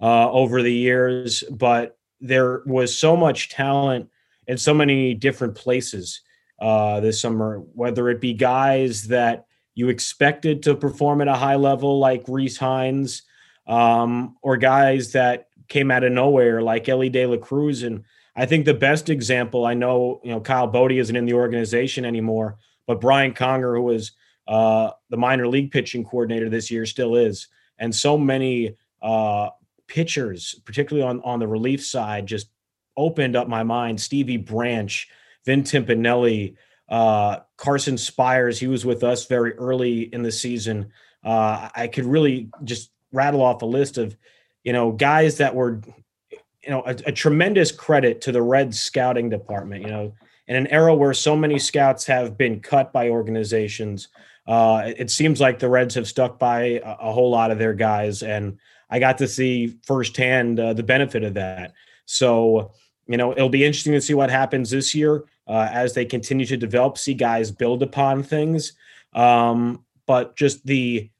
uh, 0.00 0.30
over 0.30 0.62
the 0.62 0.72
years, 0.72 1.44
but 1.50 1.98
there 2.20 2.62
was 2.64 2.96
so 2.96 3.14
much 3.14 3.50
talent 3.50 4.08
in 4.46 4.56
so 4.56 4.72
many 4.72 5.12
different 5.12 5.54
places 5.54 6.22
uh, 6.60 7.00
this 7.00 7.20
summer, 7.20 7.58
whether 7.74 8.08
it 8.08 8.20
be 8.20 8.32
guys 8.32 9.08
that 9.08 9.44
you 9.74 9.90
expected 9.90 10.62
to 10.62 10.74
perform 10.74 11.20
at 11.20 11.28
a 11.28 11.34
high 11.34 11.56
level 11.56 11.98
like 11.98 12.24
Rece 12.24 12.58
Hinds, 12.58 13.22
um, 13.66 14.36
or 14.42 14.56
guys 14.56 15.12
that 15.12 15.48
came 15.68 15.90
out 15.90 16.04
of 16.04 16.12
nowhere 16.12 16.62
like 16.62 16.88
Elly 16.88 17.10
De 17.10 17.26
La 17.26 17.36
Cruz. 17.36 17.82
And 17.82 18.04
I 18.34 18.46
think 18.46 18.64
the 18.64 18.74
best 18.74 19.10
example, 19.10 19.66
I 19.66 19.74
know, 19.74 20.20
you 20.24 20.30
know, 20.30 20.40
Kyle 20.40 20.66
Boddy 20.66 20.98
isn't 20.98 21.14
in 21.14 21.26
the 21.26 21.34
organization 21.34 22.04
anymore, 22.04 22.56
but 22.86 23.00
Brian 23.00 23.34
Conger, 23.34 23.76
who 23.76 23.82
was 23.82 24.12
uh, 24.48 24.90
the 25.10 25.16
minor 25.16 25.46
league 25.46 25.70
pitching 25.70 26.04
coordinator 26.04 26.48
this 26.48 26.70
year, 26.70 26.86
still 26.86 27.16
is. 27.16 27.48
And 27.78 27.94
so 27.94 28.16
many 28.16 28.76
uh, 29.02 29.50
pitchers, 29.86 30.60
particularly 30.64 31.06
on, 31.06 31.20
on 31.22 31.40
the 31.40 31.46
relief 31.46 31.84
side, 31.84 32.26
just 32.26 32.48
opened 32.96 33.36
up 33.36 33.48
my 33.48 33.62
mind. 33.62 34.00
Stevie 34.00 34.38
Branch, 34.38 35.08
Vin 35.44 35.62
Timpanelli, 35.62 36.56
uh, 36.88 37.38
Carson 37.56 37.98
Spiers. 37.98 38.58
He 38.58 38.66
was 38.66 38.86
with 38.86 39.04
us 39.04 39.26
very 39.26 39.52
early 39.54 40.02
in 40.14 40.22
the 40.22 40.32
season. 40.32 40.90
Uh, 41.22 41.68
I 41.74 41.86
could 41.86 42.06
really 42.06 42.48
just 42.64 42.90
rattle 43.12 43.42
off 43.42 43.62
a 43.62 43.66
list 43.66 43.98
of, 43.98 44.16
you 44.64 44.72
know, 44.72 44.92
guys 44.92 45.38
that 45.38 45.54
were, 45.54 45.80
you 46.64 46.70
know, 46.70 46.82
a, 46.86 46.96
a 47.06 47.12
tremendous 47.12 47.72
credit 47.72 48.20
to 48.22 48.32
the 48.32 48.42
Reds 48.42 48.80
scouting 48.80 49.28
department. 49.28 49.82
You 49.82 49.90
know, 49.90 50.14
in 50.46 50.56
an 50.56 50.66
era 50.68 50.94
where 50.94 51.14
so 51.14 51.36
many 51.36 51.58
scouts 51.58 52.06
have 52.06 52.36
been 52.36 52.60
cut 52.60 52.92
by 52.92 53.08
organizations, 53.08 54.08
uh, 54.46 54.82
it, 54.86 54.96
it 55.00 55.10
seems 55.10 55.40
like 55.40 55.58
the 55.58 55.68
Reds 55.68 55.94
have 55.94 56.08
stuck 56.08 56.38
by 56.38 56.62
a, 56.62 56.96
a, 57.00 57.12
whole 57.12 57.30
lot 57.30 57.50
of 57.50 57.58
their 57.58 57.74
guys, 57.74 58.22
and 58.22 58.58
I 58.90 58.98
got 58.98 59.18
to 59.18 59.28
see 59.28 59.78
firsthand 59.84 60.58
uh, 60.60 60.72
the 60.72 60.82
benefit 60.82 61.22
of 61.24 61.34
that. 61.34 61.72
So 62.06 62.72
you 63.06 63.16
know, 63.16 63.32
it'll 63.32 63.48
be 63.48 63.64
interesting 63.64 63.92
to 63.92 64.00
see 64.00 64.14
what 64.14 64.30
happens 64.30 64.70
this 64.70 64.94
year 64.94 65.24
uh, 65.46 65.68
as 65.70 65.94
they 65.94 66.04
continue 66.04 66.46
to 66.46 66.56
develop, 66.56 66.98
see 66.98 67.14
guys 67.14 67.50
build 67.50 67.82
upon 67.82 68.22
things. 68.22 68.72
Um, 69.12 69.84
but 70.06 70.36
just 70.36 70.64
the 70.64 71.10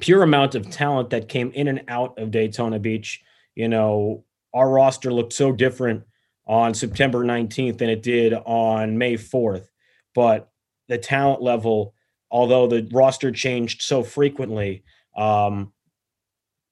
pure 0.00 0.22
amount 0.22 0.54
of 0.54 0.70
talent 0.70 1.10
that 1.10 1.28
came 1.28 1.50
in 1.52 1.68
and 1.68 1.82
out 1.88 2.18
of 2.18 2.30
Daytona 2.30 2.78
Beach, 2.78 3.22
you 3.54 3.68
know, 3.68 4.24
our 4.54 4.68
roster 4.70 5.12
looked 5.12 5.32
so 5.32 5.52
different 5.52 6.04
on 6.46 6.74
September 6.74 7.24
19th 7.24 7.78
than 7.78 7.88
it 7.88 8.02
did 8.02 8.34
on 8.34 8.98
May 8.98 9.14
4th. 9.14 9.66
But 10.14 10.50
the 10.88 10.98
talent 10.98 11.40
level, 11.40 11.94
although 12.30 12.66
the 12.66 12.88
roster 12.92 13.30
changed 13.30 13.82
so 13.82 14.02
frequently, 14.02 14.84
um, 15.16 15.72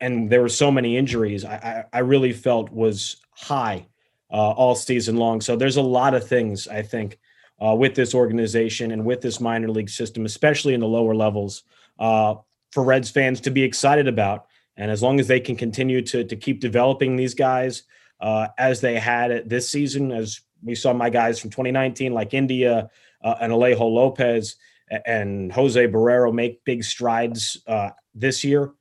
and 0.01 0.31
there 0.31 0.43
were 0.43 0.49
so 0.49 0.71
many 0.71 0.97
injuries, 0.97 1.45
I, 1.45 1.85
I, 1.93 1.99
really 1.99 2.33
felt 2.33 2.71
was 2.71 3.17
high 3.33 3.87
uh, 4.33 4.51
all 4.53 4.75
season 4.75 5.17
long. 5.17 5.43
So 5.43 5.57
there's 5.57 5.77
a 5.77 5.83
lot 5.83 6.15
of 6.15 6.27
things 6.27 6.67
I 6.67 6.81
think 6.81 7.19
uh, 7.63 7.75
with 7.75 7.95
this 7.95 8.15
organization 8.15 8.93
and 8.93 9.05
with 9.05 9.21
this 9.21 9.41
minor 9.41 9.69
league 9.69 9.91
system, 9.91 10.25
especially 10.25 10.73
in 10.73 10.81
the 10.81 10.87
lower 10.87 11.15
levels, 11.15 11.65
uh, 11.99 12.37
for 12.73 12.83
Reds 12.83 13.11
fans 13.11 13.41
to 13.43 13.51
be 13.51 13.63
excited 13.63 14.09
about. 14.09 14.47
And 14.81 14.91
as 14.91 15.03
long 15.03 15.21
as 15.21 15.29
they 15.29 15.41
can 15.41 15.57
continue 15.57 16.01
to 16.03 16.25
to 16.25 16.37
keep 16.37 16.59
developing 16.59 17.15
these 17.15 17.35
guys 17.35 17.83
uh, 18.21 18.49
as 18.59 18.81
they 18.81 18.99
had 18.99 19.49
this 19.49 19.69
season, 19.69 20.11
as 20.11 20.41
we 20.63 20.75
saw 20.75 20.93
my 20.95 21.11
guys 21.11 21.39
from 21.39 21.51
2019 21.51 22.15
like 22.15 22.33
India 22.33 22.89
uh, 23.23 23.35
and 23.41 23.53
Alejo 23.53 23.81
Lopez 23.81 24.57
and 25.05 25.53
Jose 25.53 25.87
Barrero 25.87 26.33
make 26.33 26.65
big 26.65 26.83
strides 26.83 27.63
uh, 27.67 27.91
this 28.15 28.43
year. 28.43 28.73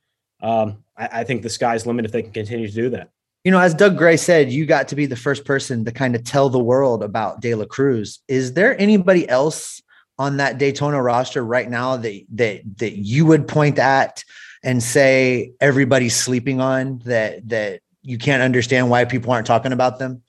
Um, 0.42 0.82
I, 0.96 1.20
I 1.20 1.24
think 1.24 1.42
the 1.42 1.50
sky's 1.50 1.86
limit 1.86 2.06
if 2.06 2.12
they 2.12 2.22
can 2.22 2.32
continue 2.32 2.66
to 2.66 2.74
do 2.74 2.88
that. 2.90 3.10
You 3.44 3.50
know, 3.50 3.60
as 3.60 3.74
Doug 3.74 3.96
Gray 3.96 4.16
said, 4.16 4.50
you 4.50 4.66
got 4.66 4.88
to 4.88 4.96
be 4.96 5.06
the 5.06 5.16
first 5.16 5.44
person 5.44 5.84
to 5.84 5.92
kind 5.92 6.14
of 6.14 6.24
tell 6.24 6.48
the 6.48 6.58
world 6.58 7.02
about 7.02 7.40
De 7.40 7.54
La 7.54 7.66
Cruz. 7.66 8.20
Is 8.26 8.54
there 8.54 8.78
anybody 8.80 9.28
else 9.28 9.82
on 10.18 10.38
that 10.38 10.58
Daytona 10.58 11.00
roster 11.02 11.44
right 11.44 11.68
now 11.68 11.96
that 11.98 12.22
that 12.30 12.60
that 12.78 12.98
you 12.98 13.26
would 13.26 13.48
point 13.48 13.78
at 13.78 14.24
and 14.62 14.82
say 14.82 15.52
everybody's 15.60 16.16
sleeping 16.16 16.60
on 16.60 17.00
that 17.04 17.48
that 17.48 17.80
you 18.02 18.18
can't 18.18 18.42
understand 18.42 18.90
why 18.90 19.04
people 19.04 19.32
aren't 19.32 19.46
talking 19.46 19.72
about 19.72 19.98
them? 19.98 20.22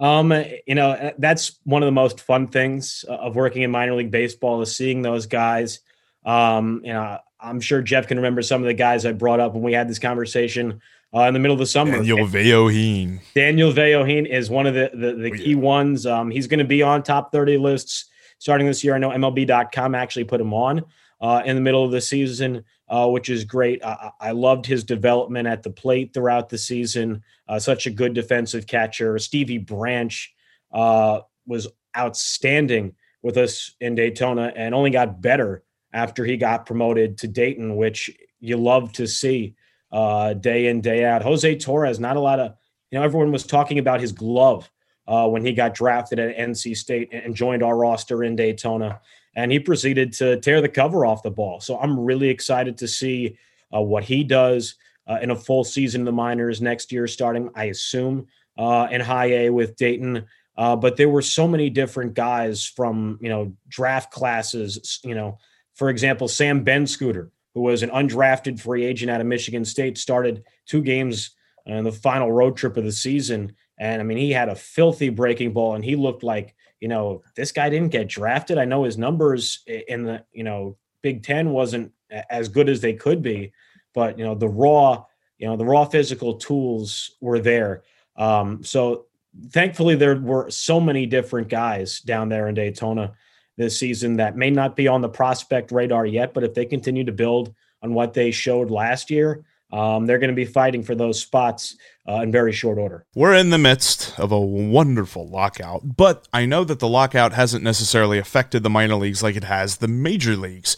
Um, 0.00 0.32
you 0.66 0.74
know, 0.74 1.12
that's 1.18 1.58
one 1.64 1.82
of 1.82 1.86
the 1.86 1.92
most 1.92 2.20
fun 2.20 2.46
things 2.46 3.04
of 3.08 3.34
working 3.34 3.62
in 3.62 3.70
minor 3.70 3.94
league 3.94 4.10
baseball 4.10 4.62
is 4.62 4.74
seeing 4.74 5.02
those 5.02 5.26
guys. 5.26 5.80
Um, 6.24 6.82
you 6.84 6.92
know, 6.92 7.18
I'm 7.40 7.60
sure 7.60 7.82
Jeff 7.82 8.06
can 8.06 8.18
remember 8.18 8.42
some 8.42 8.62
of 8.62 8.66
the 8.66 8.74
guys 8.74 9.04
I 9.04 9.12
brought 9.12 9.40
up 9.40 9.54
when 9.54 9.62
we 9.62 9.72
had 9.72 9.88
this 9.88 9.98
conversation 9.98 10.80
uh, 11.14 11.22
in 11.22 11.34
the 11.34 11.40
middle 11.40 11.54
of 11.54 11.58
the 11.58 11.66
summer. 11.66 11.92
Daniel 11.92 12.26
Vellojin. 12.26 13.20
Daniel 13.34 13.72
Vellojin 13.72 14.26
is 14.26 14.50
one 14.50 14.66
of 14.66 14.74
the 14.74 14.90
the, 14.92 15.14
the 15.14 15.32
oh, 15.32 15.36
key 15.36 15.50
yeah. 15.50 15.56
ones. 15.56 16.06
Um, 16.06 16.30
he's 16.30 16.46
going 16.46 16.58
to 16.58 16.64
be 16.64 16.82
on 16.82 17.02
top 17.02 17.32
30 17.32 17.58
lists 17.58 18.06
starting 18.38 18.66
this 18.66 18.84
year. 18.84 18.94
I 18.94 18.98
know 18.98 19.10
MLB.com 19.10 19.94
actually 19.94 20.24
put 20.24 20.40
him 20.40 20.54
on 20.54 20.84
uh, 21.20 21.42
in 21.44 21.56
the 21.56 21.62
middle 21.62 21.84
of 21.84 21.90
the 21.90 22.00
season, 22.00 22.64
uh, 22.88 23.08
which 23.08 23.28
is 23.28 23.44
great. 23.44 23.84
I, 23.84 24.10
I, 24.20 24.30
loved 24.32 24.64
his 24.66 24.84
development 24.84 25.46
at 25.46 25.62
the 25.62 25.70
plate 25.70 26.14
throughout 26.14 26.48
the 26.48 26.58
season. 26.58 27.22
Uh, 27.48 27.58
such 27.58 27.86
a 27.86 27.90
good 27.90 28.14
defensive 28.14 28.66
catcher. 28.66 29.18
Stevie 29.18 29.58
Branch 29.58 30.34
uh, 30.72 31.20
was 31.46 31.68
outstanding 31.96 32.94
with 33.22 33.36
us 33.36 33.74
in 33.80 33.94
Daytona 33.94 34.52
and 34.54 34.74
only 34.74 34.90
got 34.90 35.20
better 35.20 35.64
after 35.92 36.24
he 36.24 36.36
got 36.36 36.66
promoted 36.66 37.18
to 37.18 37.28
Dayton, 37.28 37.76
which 37.76 38.10
you 38.40 38.56
love 38.56 38.92
to 38.92 39.06
see 39.06 39.54
uh, 39.90 40.34
day 40.34 40.66
in 40.68 40.80
day 40.80 41.04
out. 41.04 41.22
Jose 41.22 41.56
Torres, 41.56 41.98
not 41.98 42.16
a 42.16 42.20
lot 42.20 42.40
of 42.40 42.54
you 42.90 42.98
know. 42.98 43.04
Everyone 43.04 43.32
was 43.32 43.44
talking 43.44 43.78
about 43.78 44.00
his 44.00 44.12
glove 44.12 44.70
uh, 45.06 45.28
when 45.28 45.44
he 45.44 45.52
got 45.52 45.74
drafted 45.74 46.18
at 46.18 46.36
NC 46.36 46.76
State 46.76 47.08
and 47.12 47.34
joined 47.34 47.62
our 47.62 47.76
roster 47.76 48.22
in 48.22 48.36
Daytona, 48.36 49.00
and 49.36 49.52
he 49.52 49.58
proceeded 49.58 50.12
to 50.14 50.38
tear 50.40 50.60
the 50.60 50.68
cover 50.68 51.06
off 51.06 51.22
the 51.22 51.30
ball. 51.30 51.60
So 51.60 51.78
I'm 51.78 51.98
really 51.98 52.28
excited 52.28 52.78
to 52.78 52.88
see 52.88 53.38
uh, 53.74 53.80
what 53.80 54.04
he 54.04 54.24
does 54.24 54.74
uh, 55.06 55.18
in 55.22 55.30
a 55.30 55.36
full 55.36 55.64
season 55.64 56.02
in 56.02 56.04
the 56.04 56.12
minors 56.12 56.60
next 56.60 56.92
year, 56.92 57.06
starting 57.06 57.50
I 57.54 57.64
assume 57.64 58.26
uh, 58.56 58.88
in 58.90 59.00
High 59.00 59.32
A 59.32 59.50
with 59.50 59.76
Dayton. 59.76 60.26
Uh, 60.56 60.74
but 60.74 60.96
there 60.96 61.08
were 61.08 61.22
so 61.22 61.46
many 61.46 61.70
different 61.70 62.14
guys 62.14 62.64
from 62.64 63.18
you 63.20 63.28
know 63.28 63.54
draft 63.68 64.10
classes. 64.10 65.00
You 65.04 65.14
know, 65.14 65.38
for 65.74 65.88
example, 65.88 66.28
Sam 66.28 66.64
Benschoter 66.64 67.30
who 67.58 67.62
was 67.62 67.82
an 67.82 67.90
undrafted 67.90 68.60
free 68.60 68.84
agent 68.84 69.10
out 69.10 69.20
of 69.20 69.26
Michigan 69.26 69.64
State, 69.64 69.98
started 69.98 70.44
two 70.66 70.80
games 70.80 71.34
in 71.66 71.82
the 71.82 71.90
final 71.90 72.30
road 72.30 72.56
trip 72.56 72.76
of 72.76 72.84
the 72.84 72.92
season. 72.92 73.52
And 73.80 74.00
I 74.00 74.04
mean, 74.04 74.16
he 74.16 74.30
had 74.30 74.48
a 74.48 74.54
filthy 74.54 75.08
breaking 75.08 75.54
ball, 75.54 75.74
and 75.74 75.84
he 75.84 75.96
looked 75.96 76.22
like, 76.22 76.54
you 76.80 76.88
know, 76.88 77.22
this 77.34 77.52
guy 77.52 77.68
didn't 77.68 77.92
get 77.92 78.08
drafted. 78.08 78.58
I 78.58 78.64
know 78.64 78.84
his 78.84 78.98
numbers 78.98 79.64
in 79.66 80.04
the, 80.04 80.24
you 80.32 80.44
know, 80.44 80.76
Big 81.02 81.22
Ten 81.22 81.50
wasn't 81.50 81.92
as 82.30 82.48
good 82.48 82.68
as 82.68 82.80
they 82.80 82.92
could 82.92 83.22
be, 83.22 83.52
but, 83.94 84.18
you 84.18 84.24
know, 84.24 84.34
the 84.34 84.48
raw, 84.48 85.04
you 85.38 85.46
know, 85.46 85.56
the 85.56 85.64
raw 85.64 85.84
physical 85.84 86.34
tools 86.34 87.16
were 87.20 87.40
there. 87.40 87.82
Um, 88.16 88.62
so 88.64 89.06
thankfully, 89.50 89.94
there 89.94 90.16
were 90.16 90.50
so 90.50 90.80
many 90.80 91.06
different 91.06 91.48
guys 91.48 92.00
down 92.00 92.28
there 92.28 92.48
in 92.48 92.54
Daytona 92.54 93.14
this 93.56 93.78
season 93.78 94.16
that 94.16 94.36
may 94.36 94.50
not 94.50 94.76
be 94.76 94.88
on 94.88 95.00
the 95.00 95.08
prospect 95.08 95.72
radar 95.72 96.06
yet, 96.06 96.32
but 96.32 96.44
if 96.44 96.54
they 96.54 96.64
continue 96.64 97.04
to 97.04 97.12
build 97.12 97.54
on 97.82 97.92
what 97.92 98.14
they 98.14 98.30
showed 98.30 98.70
last 98.70 99.10
year, 99.10 99.44
um, 99.72 100.06
they're 100.06 100.18
going 100.18 100.30
to 100.30 100.36
be 100.36 100.44
fighting 100.44 100.82
for 100.82 100.94
those 100.94 101.20
spots 101.20 101.76
uh, 102.08 102.22
in 102.22 102.32
very 102.32 102.52
short 102.52 102.78
order. 102.78 103.04
We're 103.14 103.34
in 103.34 103.50
the 103.50 103.58
midst 103.58 104.18
of 104.18 104.32
a 104.32 104.40
wonderful 104.40 105.28
lockout, 105.28 105.96
but 105.96 106.26
I 106.32 106.46
know 106.46 106.64
that 106.64 106.78
the 106.78 106.88
lockout 106.88 107.32
hasn't 107.32 107.62
necessarily 107.62 108.18
affected 108.18 108.62
the 108.62 108.70
minor 108.70 108.94
leagues 108.94 109.22
like 109.22 109.36
it 109.36 109.44
has 109.44 109.76
the 109.76 109.88
major 109.88 110.36
leagues. 110.36 110.76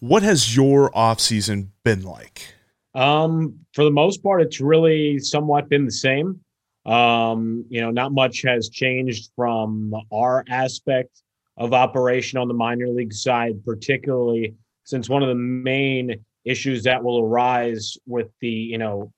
What 0.00 0.22
has 0.22 0.56
your 0.56 0.90
offseason 0.90 1.68
been 1.84 2.02
like? 2.02 2.54
Um, 2.94 3.60
for 3.72 3.84
the 3.84 3.90
most 3.90 4.22
part, 4.22 4.42
it's 4.42 4.60
really 4.60 5.18
somewhat 5.18 5.68
been 5.68 5.84
the 5.84 5.92
same. 5.92 6.40
Um, 6.84 7.64
you 7.68 7.80
know, 7.80 7.90
not 7.90 8.12
much 8.12 8.42
has 8.42 8.68
changed 8.68 9.30
from 9.36 9.94
our 10.12 10.44
aspect 10.48 11.22
of 11.56 11.72
operation 11.72 12.38
on 12.38 12.48
the 12.48 12.54
minor 12.54 12.88
league 12.88 13.12
side, 13.12 13.64
particularly 13.64 14.54
since 14.84 15.08
one 15.08 15.22
of 15.22 15.28
the 15.28 15.34
main 15.36 16.24
issues 16.44 16.82
that 16.84 17.02
will 17.02 17.20
arise 17.20 17.96
with 18.06 18.28
the 18.40 18.48
you 18.48 18.78
know 18.78 19.12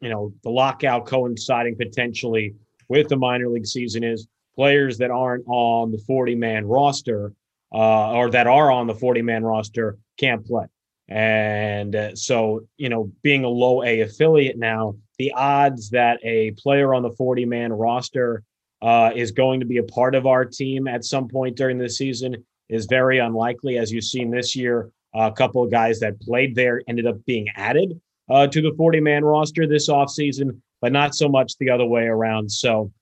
you 0.00 0.08
know 0.08 0.32
the 0.42 0.50
lockout 0.50 1.06
coinciding 1.06 1.76
potentially 1.76 2.54
with 2.88 3.08
the 3.08 3.16
minor 3.16 3.48
league 3.48 3.66
season 3.66 4.04
is 4.04 4.26
players 4.54 4.98
that 4.98 5.10
aren't 5.10 5.44
on 5.46 5.90
the 5.90 5.98
40 5.98 6.34
man 6.34 6.66
roster 6.66 7.32
uh, 7.72 8.12
or 8.12 8.30
that 8.30 8.46
are 8.46 8.70
on 8.70 8.86
the 8.86 8.94
40 8.94 9.22
man 9.22 9.42
roster 9.44 9.98
can't 10.16 10.46
play. 10.46 10.66
And 11.08 11.94
uh, 11.94 12.14
so, 12.14 12.66
you 12.76 12.88
know, 12.88 13.12
being 13.22 13.44
a 13.44 13.48
low 13.48 13.82
A 13.82 14.00
affiliate 14.00 14.56
now, 14.56 14.94
the 15.18 15.32
odds 15.32 15.90
that 15.90 16.18
a 16.22 16.52
player 16.52 16.94
on 16.94 17.02
the 17.02 17.10
40 17.10 17.44
man 17.44 17.72
roster 17.72 18.42
uh, 18.80 19.10
is 19.14 19.32
going 19.32 19.60
to 19.60 19.66
be 19.66 19.78
a 19.78 19.82
part 19.82 20.14
of 20.14 20.26
our 20.26 20.44
team 20.44 20.88
at 20.88 21.04
some 21.04 21.28
point 21.28 21.56
during 21.56 21.78
the 21.78 21.88
season 21.88 22.44
is 22.68 22.86
very 22.86 23.18
unlikely. 23.18 23.76
As 23.76 23.92
you've 23.92 24.04
seen 24.04 24.30
this 24.30 24.56
year, 24.56 24.90
a 25.14 25.32
couple 25.32 25.62
of 25.62 25.70
guys 25.70 26.00
that 26.00 26.20
played 26.20 26.54
there 26.54 26.82
ended 26.88 27.06
up 27.06 27.24
being 27.24 27.48
added 27.56 28.00
uh, 28.28 28.46
to 28.48 28.60
the 28.60 28.72
40 28.76 29.00
man 29.00 29.24
roster 29.24 29.66
this 29.66 29.88
offseason, 29.88 30.60
but 30.80 30.92
not 30.92 31.14
so 31.14 31.28
much 31.28 31.56
the 31.58 31.70
other 31.70 31.86
way 31.86 32.04
around. 32.04 32.50
So, 32.50 32.92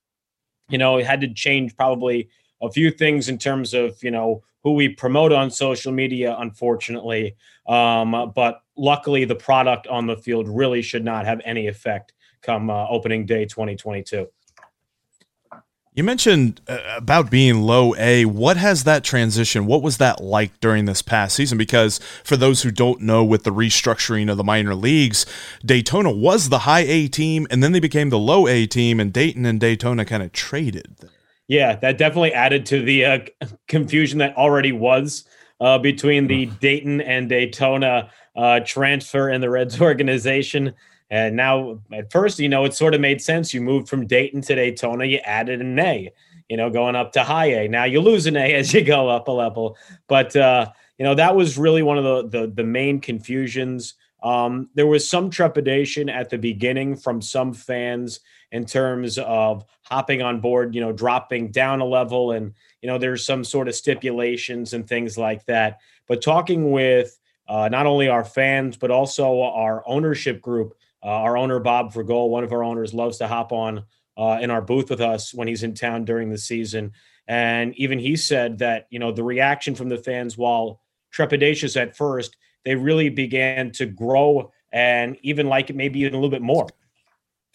you 0.68 0.78
know, 0.78 0.98
it 0.98 1.06
had 1.06 1.20
to 1.22 1.32
change 1.32 1.76
probably 1.76 2.28
a 2.60 2.70
few 2.70 2.90
things 2.90 3.28
in 3.28 3.38
terms 3.38 3.74
of, 3.74 3.96
you 4.02 4.10
know, 4.10 4.42
who 4.62 4.72
we 4.72 4.88
promote 4.88 5.32
on 5.32 5.50
social 5.50 5.92
media, 5.92 6.36
unfortunately. 6.38 7.34
Um, 7.66 8.32
but 8.34 8.62
luckily, 8.76 9.24
the 9.24 9.34
product 9.34 9.86
on 9.88 10.06
the 10.06 10.16
field 10.16 10.48
really 10.48 10.82
should 10.82 11.04
not 11.04 11.26
have 11.26 11.40
any 11.44 11.66
effect 11.66 12.12
come 12.42 12.70
uh, 12.70 12.86
opening 12.88 13.26
day 13.26 13.44
2022. 13.44 14.28
You 15.94 16.04
mentioned 16.04 16.62
uh, 16.66 16.78
about 16.96 17.30
being 17.30 17.60
low 17.62 17.94
A. 17.96 18.24
What 18.24 18.56
has 18.56 18.84
that 18.84 19.04
transition? 19.04 19.66
What 19.66 19.82
was 19.82 19.98
that 19.98 20.22
like 20.22 20.58
during 20.58 20.86
this 20.86 21.02
past 21.02 21.36
season? 21.36 21.58
Because 21.58 21.98
for 22.24 22.34
those 22.34 22.62
who 22.62 22.70
don't 22.70 23.02
know, 23.02 23.22
with 23.22 23.44
the 23.44 23.52
restructuring 23.52 24.30
of 24.30 24.38
the 24.38 24.44
minor 24.44 24.74
leagues, 24.74 25.26
Daytona 25.62 26.10
was 26.10 26.48
the 26.48 26.60
high 26.60 26.84
A 26.86 27.08
team, 27.08 27.46
and 27.50 27.62
then 27.62 27.72
they 27.72 27.80
became 27.80 28.08
the 28.08 28.18
low 28.18 28.46
A 28.48 28.66
team, 28.66 29.00
and 29.00 29.12
Dayton 29.12 29.44
and 29.44 29.60
Daytona 29.60 30.06
kind 30.06 30.22
of 30.22 30.32
traded. 30.32 31.10
Yeah, 31.46 31.76
that 31.76 31.98
definitely 31.98 32.32
added 32.32 32.64
to 32.66 32.82
the 32.82 33.04
uh, 33.04 33.18
confusion 33.68 34.18
that 34.20 34.34
already 34.34 34.72
was 34.72 35.26
uh, 35.60 35.76
between 35.76 36.26
the 36.26 36.46
Dayton 36.46 37.02
and 37.02 37.28
Daytona 37.28 38.10
uh, 38.34 38.60
transfer 38.60 39.28
in 39.28 39.42
the 39.42 39.50
Reds 39.50 39.78
organization. 39.82 40.72
And 41.12 41.36
now, 41.36 41.78
at 41.92 42.10
first, 42.10 42.38
you 42.38 42.48
know, 42.48 42.64
it 42.64 42.72
sort 42.72 42.94
of 42.94 43.00
made 43.02 43.20
sense. 43.20 43.52
You 43.52 43.60
moved 43.60 43.86
from 43.86 44.06
Dayton 44.06 44.40
to 44.40 44.54
Daytona, 44.54 45.04
you 45.04 45.18
added 45.18 45.60
an 45.60 45.78
A, 45.78 46.10
you 46.48 46.56
know, 46.56 46.70
going 46.70 46.96
up 46.96 47.12
to 47.12 47.22
high 47.22 47.52
A. 47.52 47.68
Now 47.68 47.84
you 47.84 48.00
lose 48.00 48.24
an 48.24 48.34
A 48.34 48.54
as 48.54 48.72
you 48.72 48.82
go 48.82 49.10
up 49.10 49.28
a 49.28 49.30
level. 49.30 49.76
But, 50.08 50.34
uh, 50.34 50.72
you 50.96 51.04
know, 51.04 51.14
that 51.14 51.36
was 51.36 51.58
really 51.58 51.82
one 51.82 51.98
of 51.98 52.04
the, 52.04 52.40
the, 52.40 52.46
the 52.46 52.64
main 52.64 52.98
confusions. 52.98 53.92
Um, 54.22 54.70
there 54.74 54.86
was 54.86 55.06
some 55.06 55.28
trepidation 55.28 56.08
at 56.08 56.30
the 56.30 56.38
beginning 56.38 56.96
from 56.96 57.20
some 57.20 57.52
fans 57.52 58.20
in 58.50 58.64
terms 58.64 59.18
of 59.18 59.66
hopping 59.82 60.22
on 60.22 60.40
board, 60.40 60.74
you 60.74 60.80
know, 60.80 60.92
dropping 60.92 61.50
down 61.50 61.82
a 61.82 61.84
level. 61.84 62.32
And, 62.32 62.54
you 62.80 62.86
know, 62.86 62.96
there's 62.96 63.26
some 63.26 63.44
sort 63.44 63.68
of 63.68 63.74
stipulations 63.74 64.72
and 64.72 64.88
things 64.88 65.18
like 65.18 65.44
that. 65.44 65.80
But 66.08 66.22
talking 66.22 66.70
with 66.70 67.18
uh, 67.48 67.68
not 67.68 67.84
only 67.84 68.08
our 68.08 68.24
fans, 68.24 68.78
but 68.78 68.90
also 68.90 69.42
our 69.42 69.82
ownership 69.86 70.40
group, 70.40 70.74
uh, 71.02 71.08
our 71.08 71.36
owner, 71.36 71.58
Bob 71.58 71.92
Vergol, 71.92 72.28
one 72.28 72.44
of 72.44 72.52
our 72.52 72.62
owners, 72.62 72.94
loves 72.94 73.18
to 73.18 73.26
hop 73.26 73.52
on 73.52 73.84
uh, 74.16 74.38
in 74.40 74.50
our 74.50 74.62
booth 74.62 74.90
with 74.90 75.00
us 75.00 75.34
when 75.34 75.48
he's 75.48 75.62
in 75.62 75.74
town 75.74 76.04
during 76.04 76.30
the 76.30 76.38
season. 76.38 76.92
And 77.26 77.74
even 77.76 77.98
he 77.98 78.16
said 78.16 78.58
that, 78.58 78.86
you 78.90 78.98
know, 78.98 79.12
the 79.12 79.24
reaction 79.24 79.74
from 79.74 79.88
the 79.88 79.96
fans, 79.96 80.36
while 80.36 80.80
trepidatious 81.14 81.80
at 81.80 81.96
first, 81.96 82.36
they 82.64 82.74
really 82.74 83.08
began 83.08 83.72
to 83.72 83.86
grow 83.86 84.52
and 84.72 85.16
even 85.22 85.48
like 85.48 85.70
it 85.70 85.76
maybe 85.76 86.00
even 86.00 86.14
a 86.14 86.16
little 86.16 86.30
bit 86.30 86.42
more 86.42 86.66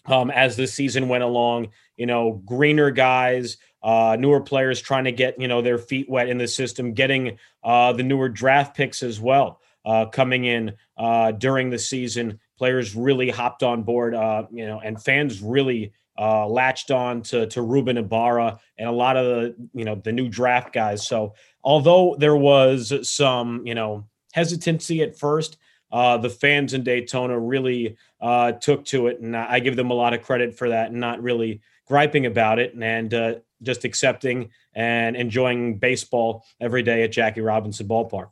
um, 0.06 0.30
as 0.30 0.56
the 0.56 0.66
season 0.66 1.08
went 1.08 1.24
along. 1.24 1.68
You 1.96 2.06
know, 2.06 2.42
greener 2.44 2.90
guys, 2.90 3.56
uh, 3.82 4.16
newer 4.18 4.40
players 4.40 4.80
trying 4.80 5.04
to 5.04 5.12
get, 5.12 5.40
you 5.40 5.48
know, 5.48 5.62
their 5.62 5.78
feet 5.78 6.08
wet 6.08 6.28
in 6.28 6.38
the 6.38 6.48
system, 6.48 6.92
getting 6.92 7.38
uh, 7.62 7.92
the 7.92 8.02
newer 8.02 8.28
draft 8.28 8.76
picks 8.76 9.02
as 9.02 9.20
well 9.20 9.60
uh, 9.84 10.06
coming 10.06 10.44
in 10.44 10.74
uh, 10.96 11.32
during 11.32 11.70
the 11.70 11.78
season 11.78 12.40
players 12.58 12.94
really 12.94 13.30
hopped 13.30 13.62
on 13.62 13.82
board, 13.82 14.14
uh, 14.14 14.44
you 14.50 14.66
know, 14.66 14.80
and 14.80 15.02
fans 15.02 15.40
really 15.40 15.92
uh, 16.18 16.46
latched 16.46 16.90
on 16.90 17.22
to 17.22 17.46
to 17.46 17.62
Ruben 17.62 17.96
Ibarra 17.96 18.58
and 18.76 18.88
a 18.88 18.92
lot 18.92 19.16
of 19.16 19.24
the 19.24 19.68
you 19.72 19.84
know 19.84 19.94
the 19.94 20.12
new 20.12 20.28
draft 20.28 20.72
guys. 20.72 21.06
So 21.06 21.34
although 21.62 22.16
there 22.18 22.36
was 22.36 23.08
some 23.08 23.66
you 23.66 23.74
know 23.74 24.06
hesitancy 24.32 25.02
at 25.02 25.16
first, 25.16 25.56
uh, 25.92 26.18
the 26.18 26.30
fans 26.30 26.74
in 26.74 26.82
Daytona 26.82 27.38
really 27.38 27.96
uh, 28.20 28.52
took 28.52 28.84
to 28.86 29.06
it, 29.06 29.20
and 29.20 29.36
I 29.36 29.60
give 29.60 29.76
them 29.76 29.90
a 29.90 29.94
lot 29.94 30.12
of 30.12 30.22
credit 30.22 30.58
for 30.58 30.68
that, 30.70 30.90
and 30.90 31.00
not 31.00 31.22
really 31.22 31.60
griping 31.86 32.26
about 32.26 32.58
it, 32.58 32.74
and 32.74 33.14
uh, 33.14 33.34
just 33.62 33.84
accepting 33.84 34.50
and 34.74 35.16
enjoying 35.16 35.78
baseball 35.78 36.44
every 36.60 36.82
day 36.82 37.04
at 37.04 37.12
Jackie 37.12 37.40
Robinson 37.40 37.88
Ballpark. 37.88 38.30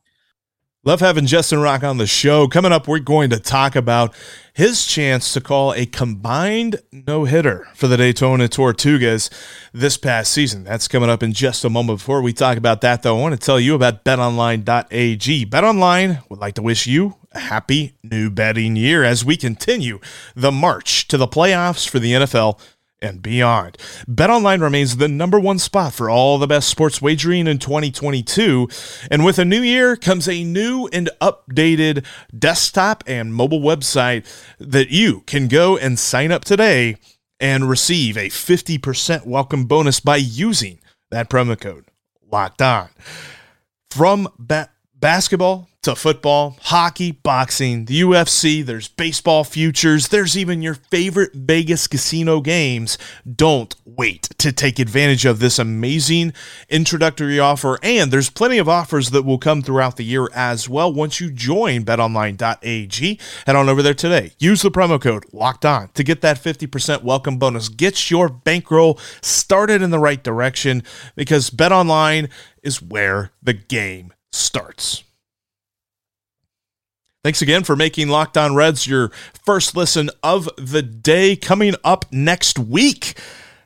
Love 0.87 1.01
having 1.01 1.27
Justin 1.27 1.59
Rocke 1.59 1.83
on 1.83 1.99
the 1.99 2.07
show. 2.07 2.47
Coming 2.47 2.71
up, 2.71 2.87
we're 2.87 3.01
going 3.01 3.29
to 3.31 3.41
talk 3.41 3.75
about 3.75 4.15
his 4.55 4.87
chance 4.87 5.33
to 5.33 5.41
call 5.41 5.75
a 5.75 5.85
combined 5.85 6.81
no 6.93 7.25
hitter 7.25 7.67
for 7.75 7.89
the 7.89 7.97
Daytona 7.97 8.47
Tortugas 8.47 9.29
this 9.73 9.97
past 9.97 10.31
season. 10.31 10.63
That's 10.63 10.87
coming 10.87 11.11
up 11.11 11.25
in 11.25 11.33
just 11.33 11.65
a 11.65 11.69
moment. 11.69 11.99
Before 11.99 12.23
we 12.23 12.33
talk 12.33 12.57
about 12.57 12.83
that, 12.83 13.03
though, 13.03 13.19
I 13.19 13.21
want 13.21 13.35
to 13.35 13.45
tell 13.45 13.59
you 13.59 13.75
about 13.75 14.05
betonline.ag. 14.05 15.47
BetOnline 15.47 16.31
would 16.31 16.39
like 16.39 16.55
to 16.55 16.63
wish 16.63 16.87
you 16.87 17.17
a 17.33 17.41
happy 17.41 17.97
new 18.05 18.31
betting 18.31 18.77
year 18.77 19.03
as 19.03 19.25
we 19.25 19.37
continue 19.37 19.99
the 20.37 20.53
march 20.53 21.09
to 21.09 21.19
the 21.19 21.27
playoffs 21.27 21.89
for 21.89 21.99
the 21.99 22.13
NFL 22.13 22.61
and 23.03 23.23
beyond. 23.23 23.77
BetOnline 24.09 24.63
remains 24.63 24.97
the 24.97 25.09
number 25.09 25.39
one 25.39 25.59
spot 25.59 25.93
for 25.93 26.09
all 26.09 26.39
the 26.39 26.47
best 26.47 26.69
sports 26.69 27.03
wagering 27.03 27.47
in 27.47 27.59
2022. 27.59 28.69
And 29.11 29.25
with 29.25 29.39
a 29.39 29.45
new 29.45 29.61
year 29.61 29.97
comes 29.97 30.29
a 30.29 30.45
new 30.45 30.89
and 30.93 31.11
updated 31.21 32.05
desktop 32.37 33.05
and 33.07 33.35
mobile 33.35 33.61
website 33.61 34.27
that 34.59 34.91
you 34.91 35.21
can 35.27 35.49
go 35.49 35.77
and 35.77 35.99
sign 35.99 36.33
up 36.33 36.45
today 36.45 36.97
and 37.39 37.69
receive 37.69 38.17
a 38.17 38.29
50% 38.29 39.27
welcome 39.27 39.65
bonus 39.67 40.01
by 40.01 40.17
using 40.17 40.81
that 41.11 41.29
promo 41.29 41.61
code 41.61 41.85
locked 42.31 42.63
on. 42.63 42.89
From 43.91 44.29
ba- 44.39 44.71
basketball 44.95 45.69
to 45.87 45.95
football, 45.95 46.57
hockey, 46.63 47.13
boxing, 47.13 47.85
the 47.85 48.01
UFC, 48.01 48.65
there's 48.65 48.89
baseball 48.89 49.45
futures, 49.45 50.09
there's 50.09 50.37
even 50.37 50.61
your 50.61 50.75
favorite 50.75 51.33
Vegas 51.33 51.87
casino 51.87 52.41
games. 52.41 52.99
Don't 53.31 53.73
wait 53.85 54.29
to 54.39 54.51
take 54.51 54.81
advantage 54.81 55.25
of 55.25 55.39
this 55.39 55.61
amazing 55.61 56.33
introductory 56.69 57.39
offer. 57.39 57.79
And 57.85 58.11
there's 58.11 58.31
plenty 58.31 58.59
of 58.59 58.69
offers 58.69 59.11
that 59.11 59.23
will 59.23 59.39
come 59.39 59.63
throughout 59.63 59.97
the 59.97 60.03
year 60.03 60.29
as 60.35 60.69
well 60.69 60.93
once 60.93 61.21
you 61.21 61.31
join 61.31 61.85
betonline.ag. 61.85 63.21
Head 63.47 63.57
on 63.57 63.69
over 63.69 63.83
there 63.83 63.95
today. 63.95 64.33
Use 64.41 64.63
the 64.63 64.73
promo 64.73 65.01
code 65.01 65.25
locked 65.33 65.65
on 65.65 65.91
to 65.95 66.03
get 66.03 66.21
that 66.23 66.43
50% 66.43 67.05
welcome 67.05 67.39
bonus. 67.39 67.69
Get 67.69 68.11
your 68.11 68.29
bankroll 68.29 68.99
started 69.23 69.83
in 69.83 69.91
the 69.91 70.01
right 70.01 70.23
direction 70.23 70.83
because 71.15 71.49
betonline 71.49 72.29
is 72.65 72.83
where 72.83 73.31
the 73.41 73.55
game 73.55 74.13
starts. 74.33 75.05
Thanks 77.27 77.43
again 77.43 77.65
for 77.65 77.75
making 77.75 78.07
Locked 78.07 78.39
On 78.39 78.55
Reds 78.55 78.87
your 78.87 79.09
first 79.45 79.75
listen 79.75 80.11
of 80.23 80.49
the 80.57 80.81
day. 80.81 81.35
Coming 81.35 81.75
up 81.83 82.05
next 82.13 82.57
week, 82.57 83.19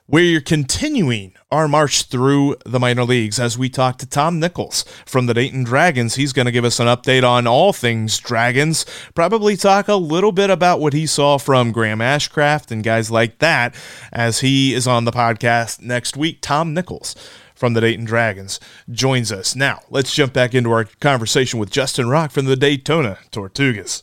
we're 0.08 0.40
continuing 0.40 1.34
our 1.50 1.68
march 1.68 2.04
through 2.04 2.56
the 2.64 2.80
minor 2.80 3.04
leagues 3.04 3.38
as 3.38 3.58
we 3.58 3.68
talk 3.68 3.98
to 3.98 4.06
Tom 4.06 4.40
Nichols 4.40 4.86
from 5.04 5.26
the 5.26 5.34
Dayton 5.34 5.64
Dragons. 5.64 6.14
He's 6.14 6.32
going 6.32 6.46
to 6.46 6.52
give 6.52 6.64
us 6.64 6.80
an 6.80 6.86
update 6.86 7.22
on 7.22 7.46
all 7.46 7.74
things 7.74 8.16
Dragons, 8.16 8.86
probably 9.14 9.58
talk 9.58 9.88
a 9.88 9.94
little 9.94 10.32
bit 10.32 10.48
about 10.48 10.80
what 10.80 10.94
he 10.94 11.06
saw 11.06 11.36
from 11.36 11.70
Graham 11.70 11.98
Ashcraft 11.98 12.70
and 12.70 12.82
guys 12.82 13.10
like 13.10 13.40
that 13.40 13.74
as 14.10 14.40
he 14.40 14.72
is 14.72 14.86
on 14.86 15.04
the 15.04 15.12
podcast 15.12 15.82
next 15.82 16.16
week. 16.16 16.38
Tom 16.40 16.72
Nichols 16.72 17.14
from 17.60 17.74
the 17.74 17.80
Dayton 17.82 18.06
Dragons 18.06 18.58
joins 18.90 19.30
us. 19.30 19.54
Now, 19.54 19.80
let's 19.90 20.14
jump 20.14 20.32
back 20.32 20.54
into 20.54 20.72
our 20.72 20.84
conversation 20.84 21.60
with 21.60 21.70
Justin 21.70 22.08
Rocke 22.08 22.30
from 22.30 22.46
the 22.46 22.56
Daytona 22.56 23.18
Tortugas. 23.30 24.02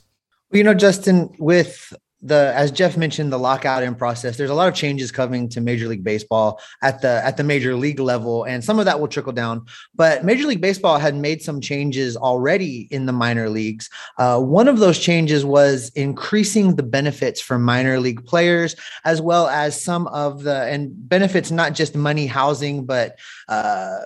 You 0.51 0.63
know, 0.63 0.75
Justin, 0.75 1.35
with 1.39 1.91
the 2.21 2.51
as 2.55 2.71
Jeff 2.71 2.97
mentioned, 2.97 3.31
the 3.31 3.37
lockout 3.37 3.83
in 3.83 3.93
process, 3.93 4.37
there's 4.37 4.49
a 4.49 4.55
lot 4.55 4.67
of 4.67 4.73
changes 4.73 5.11
coming 5.11 5.47
to 5.49 5.61
Major 5.61 5.87
League 5.87 6.03
Baseball 6.03 6.59
at 6.81 7.01
the 7.01 7.21
at 7.23 7.37
the 7.37 7.43
major 7.43 7.75
league 7.75 7.99
level, 7.99 8.43
and 8.43 8.63
some 8.63 8.79
of 8.79 8.85
that 8.85 8.99
will 8.99 9.07
trickle 9.07 9.33
down. 9.33 9.65
But 9.93 10.25
Major 10.25 10.47
League 10.47 10.61
Baseball 10.61 10.97
had 10.97 11.15
made 11.15 11.41
some 11.41 11.61
changes 11.61 12.17
already 12.17 12.87
in 12.89 13.05
the 13.05 13.11
minor 13.11 13.49
leagues. 13.49 13.89
Uh, 14.17 14.39
one 14.39 14.67
of 14.67 14.79
those 14.79 14.97
changes 14.97 15.45
was 15.45 15.89
increasing 15.89 16.75
the 16.75 16.83
benefits 16.83 17.39
for 17.39 17.59
minor 17.59 17.99
league 17.99 18.25
players, 18.25 18.75
as 19.05 19.21
well 19.21 19.47
as 19.47 19.79
some 19.79 20.07
of 20.07 20.43
the 20.43 20.63
and 20.63 20.91
benefits 21.07 21.51
not 21.51 21.73
just 21.73 21.95
money, 21.95 22.25
housing, 22.25 22.85
but 22.85 23.17
uh, 23.47 23.97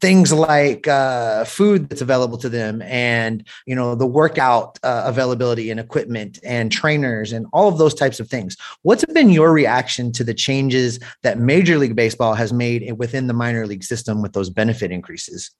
things 0.00 0.32
like 0.32 0.88
uh, 0.88 1.44
food 1.44 1.88
that's 1.88 2.00
available 2.00 2.38
to 2.38 2.48
them 2.48 2.80
and 2.82 3.46
you 3.66 3.74
know 3.74 3.94
the 3.94 4.06
workout 4.06 4.78
uh, 4.82 5.02
availability 5.06 5.70
and 5.70 5.78
equipment 5.78 6.38
and 6.42 6.72
trainers 6.72 7.32
and 7.32 7.46
all 7.52 7.68
of 7.68 7.78
those 7.78 7.94
types 7.94 8.20
of 8.20 8.28
things. 8.28 8.56
What's 8.82 9.04
been 9.04 9.30
your 9.30 9.52
reaction 9.52 10.12
to 10.12 10.24
the 10.24 10.34
changes 10.34 10.98
that 11.22 11.38
major 11.38 11.78
league 11.78 11.96
baseball 11.96 12.34
has 12.34 12.52
made 12.52 12.92
within 12.98 13.26
the 13.26 13.34
minor 13.34 13.66
league 13.66 13.84
system 13.84 14.22
with 14.22 14.32
those 14.32 14.50
benefit 14.50 14.90
increases? 14.90 15.50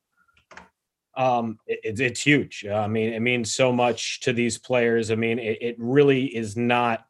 Um, 1.16 1.58
it, 1.66 2.00
it's 2.00 2.22
huge. 2.22 2.64
I 2.66 2.86
mean 2.86 3.12
it 3.12 3.20
means 3.20 3.54
so 3.54 3.72
much 3.72 4.20
to 4.20 4.32
these 4.32 4.58
players. 4.58 5.10
I 5.10 5.16
mean 5.16 5.38
it, 5.38 5.58
it 5.60 5.76
really 5.78 6.24
is 6.24 6.56
not 6.56 7.04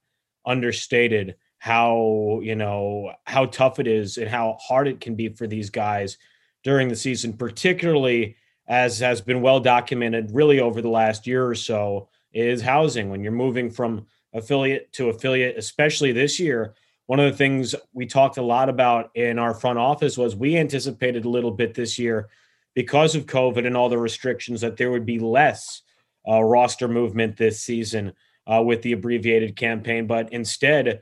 understated 0.44 1.36
how 1.58 2.40
you 2.42 2.56
know 2.56 3.12
how 3.24 3.44
tough 3.46 3.78
it 3.78 3.86
is 3.86 4.16
and 4.16 4.28
how 4.28 4.56
hard 4.60 4.88
it 4.88 4.98
can 5.00 5.14
be 5.14 5.28
for 5.28 5.46
these 5.46 5.68
guys 5.68 6.16
during 6.62 6.88
the 6.88 6.96
season, 6.96 7.32
particularly 7.32 8.36
as 8.68 8.98
has 9.00 9.20
been 9.20 9.42
well 9.42 9.60
documented 9.60 10.30
really 10.32 10.60
over 10.60 10.80
the 10.80 10.88
last 10.88 11.26
year 11.26 11.46
or 11.46 11.54
so, 11.54 12.08
is 12.32 12.62
housing. 12.62 13.10
When 13.10 13.22
you're 13.22 13.32
moving 13.32 13.70
from 13.70 14.06
affiliate 14.32 14.92
to 14.92 15.08
affiliate, 15.08 15.58
especially 15.58 16.12
this 16.12 16.38
year, 16.38 16.74
one 17.06 17.18
of 17.18 17.30
the 17.30 17.36
things 17.36 17.74
we 17.92 18.06
talked 18.06 18.36
a 18.36 18.42
lot 18.42 18.68
about 18.68 19.10
in 19.16 19.38
our 19.38 19.54
front 19.54 19.78
office 19.78 20.16
was 20.16 20.36
we 20.36 20.56
anticipated 20.56 21.24
a 21.24 21.28
little 21.28 21.50
bit 21.50 21.74
this 21.74 21.98
year 21.98 22.28
because 22.74 23.16
of 23.16 23.26
COVID 23.26 23.66
and 23.66 23.76
all 23.76 23.88
the 23.88 23.98
restrictions 23.98 24.60
that 24.60 24.76
there 24.76 24.92
would 24.92 25.04
be 25.04 25.18
less 25.18 25.82
uh, 26.28 26.40
roster 26.40 26.86
movement 26.86 27.36
this 27.36 27.60
season 27.60 28.12
uh, 28.46 28.62
with 28.62 28.82
the 28.82 28.92
abbreviated 28.92 29.56
campaign. 29.56 30.06
But 30.06 30.32
instead, 30.32 31.00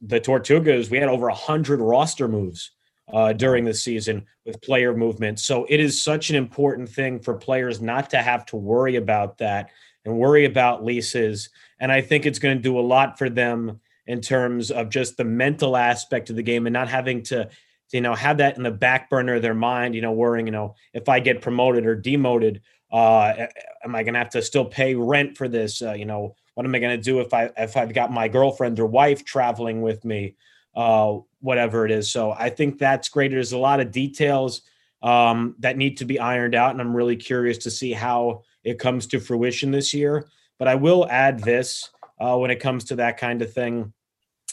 the 0.00 0.20
Tortugas, 0.20 0.90
we 0.90 0.98
had 0.98 1.08
over 1.08 1.28
100 1.28 1.80
roster 1.80 2.26
moves 2.26 2.72
uh, 3.12 3.32
during 3.32 3.64
the 3.64 3.74
season 3.74 4.26
with 4.44 4.60
player 4.62 4.96
movement. 4.96 5.38
So 5.38 5.66
it 5.68 5.80
is 5.80 6.02
such 6.02 6.30
an 6.30 6.36
important 6.36 6.88
thing 6.88 7.20
for 7.20 7.34
players 7.34 7.80
not 7.80 8.10
to 8.10 8.18
have 8.18 8.46
to 8.46 8.56
worry 8.56 8.96
about 8.96 9.38
that 9.38 9.70
and 10.04 10.18
worry 10.18 10.44
about 10.44 10.84
leases. 10.84 11.50
And 11.80 11.92
I 11.92 12.00
think 12.00 12.26
it's 12.26 12.38
going 12.38 12.56
to 12.56 12.62
do 12.62 12.78
a 12.78 12.80
lot 12.80 13.18
for 13.18 13.28
them 13.28 13.80
in 14.06 14.20
terms 14.20 14.70
of 14.70 14.88
just 14.88 15.16
the 15.16 15.24
mental 15.24 15.76
aspect 15.76 16.30
of 16.30 16.36
the 16.36 16.42
game 16.42 16.66
and 16.66 16.72
not 16.72 16.88
having 16.88 17.22
to, 17.24 17.48
you 17.92 18.00
know, 18.00 18.14
have 18.14 18.38
that 18.38 18.56
in 18.56 18.62
the 18.62 18.70
back 18.70 19.10
burner 19.10 19.34
of 19.34 19.42
their 19.42 19.54
mind, 19.54 19.94
you 19.94 20.00
know, 20.00 20.12
worrying, 20.12 20.46
you 20.46 20.52
know, 20.52 20.74
if 20.92 21.08
I 21.08 21.20
get 21.20 21.42
promoted 21.42 21.86
or 21.86 21.96
demoted, 21.96 22.62
uh, 22.92 23.46
am 23.84 23.94
I 23.94 24.02
going 24.02 24.14
to 24.14 24.18
have 24.18 24.30
to 24.30 24.42
still 24.42 24.64
pay 24.64 24.94
rent 24.94 25.36
for 25.36 25.48
this? 25.48 25.82
Uh, 25.82 25.92
you 25.92 26.04
know, 26.04 26.36
what 26.54 26.64
am 26.64 26.74
I 26.74 26.78
going 26.78 26.96
to 26.96 27.02
do 27.02 27.20
if 27.20 27.34
I 27.34 27.50
if 27.56 27.76
I've 27.76 27.92
got 27.92 28.12
my 28.12 28.28
girlfriend 28.28 28.78
or 28.80 28.86
wife 28.86 29.24
traveling 29.24 29.82
with 29.82 30.04
me? 30.04 30.36
Uh, 30.76 31.18
whatever 31.40 31.84
it 31.84 31.90
is. 31.90 32.10
So 32.10 32.32
I 32.32 32.50
think 32.50 32.78
that's 32.78 33.08
great. 33.08 33.30
There's 33.30 33.52
a 33.52 33.58
lot 33.58 33.80
of 33.80 33.90
details 33.90 34.62
um, 35.02 35.56
that 35.58 35.76
need 35.76 35.96
to 35.98 36.04
be 36.04 36.18
ironed 36.20 36.54
out, 36.54 36.72
and 36.72 36.80
I'm 36.80 36.94
really 36.94 37.16
curious 37.16 37.58
to 37.58 37.70
see 37.70 37.92
how 37.92 38.42
it 38.62 38.78
comes 38.78 39.06
to 39.08 39.20
fruition 39.20 39.70
this 39.70 39.94
year. 39.94 40.28
But 40.58 40.68
I 40.68 40.74
will 40.74 41.06
add 41.10 41.40
this 41.40 41.90
uh, 42.20 42.36
when 42.36 42.50
it 42.50 42.60
comes 42.60 42.84
to 42.84 42.96
that 42.96 43.16
kind 43.16 43.42
of 43.42 43.52
thing, 43.52 43.92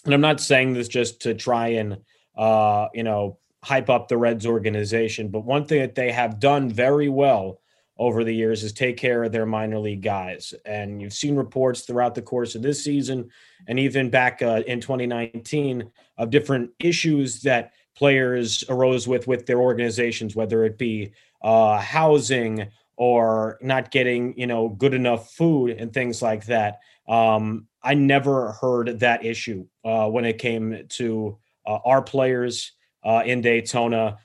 and 0.06 0.14
I'm 0.14 0.22
not 0.22 0.42
saying 0.42 0.74
this 0.74 0.88
just 0.88 1.22
to 1.22 1.34
try 1.34 1.68
and 1.70 1.98
uh, 2.36 2.88
you 2.94 3.04
know 3.04 3.40
hype 3.64 3.90
up 3.90 4.08
the 4.08 4.18
Reds 4.18 4.46
organization, 4.46 5.30
but 5.30 5.46
one 5.46 5.66
thing 5.66 5.80
that 5.80 5.96
they 5.96 6.12
have 6.12 6.40
done 6.40 6.70
very 6.70 7.10
well 7.10 7.60
over 7.98 8.24
the 8.24 8.34
years 8.34 8.64
is 8.64 8.74
take 8.74 8.98
care 8.98 9.24
of 9.24 9.32
their 9.32 9.46
minor 9.46 9.80
league 9.80 10.02
guys. 10.02 10.54
And 10.66 11.02
you've 11.02 11.14
seen 11.14 11.36
reports 11.36 11.82
throughout 11.82 12.16
the 12.16 12.22
course 12.22 12.56
of 12.56 12.62
this 12.62 12.84
season 12.84 13.30
and 13.68 13.80
even 13.80 14.10
back 14.10 14.42
uh, 14.42 14.64
in 14.66 14.82
2019 14.82 15.92
of 16.18 16.30
different 16.30 16.72
issues 16.80 17.42
that 17.42 17.74
players 17.96 18.64
arose 18.70 19.08
with 19.08 19.28
with 19.28 19.46
their 19.46 19.60
organizations, 19.60 20.36
whether 20.36 20.64
it 20.64 20.78
be 20.78 21.12
uh, 21.44 21.78
housing 21.80 22.68
or 22.96 23.58
not 23.62 23.92
getting 23.92 24.38
you 24.38 24.48
know 24.48 24.70
good 24.70 24.94
enough 24.94 25.32
food 25.34 25.72
and 25.72 25.94
things 25.94 26.22
like 26.22 26.46
that. 26.46 26.80
Um, 27.08 27.68
I 27.84 27.94
never 27.94 28.54
heard 28.54 29.00
that 29.02 29.26
issue 29.26 29.68
uh, 29.84 30.08
when 30.10 30.26
it 30.26 30.38
came 30.38 30.86
to 30.90 31.38
uh, 31.66 31.80
our 31.86 32.02
players 32.02 32.72
uh, 33.04 33.24
in 33.26 33.42
Daytona. 33.42 34.18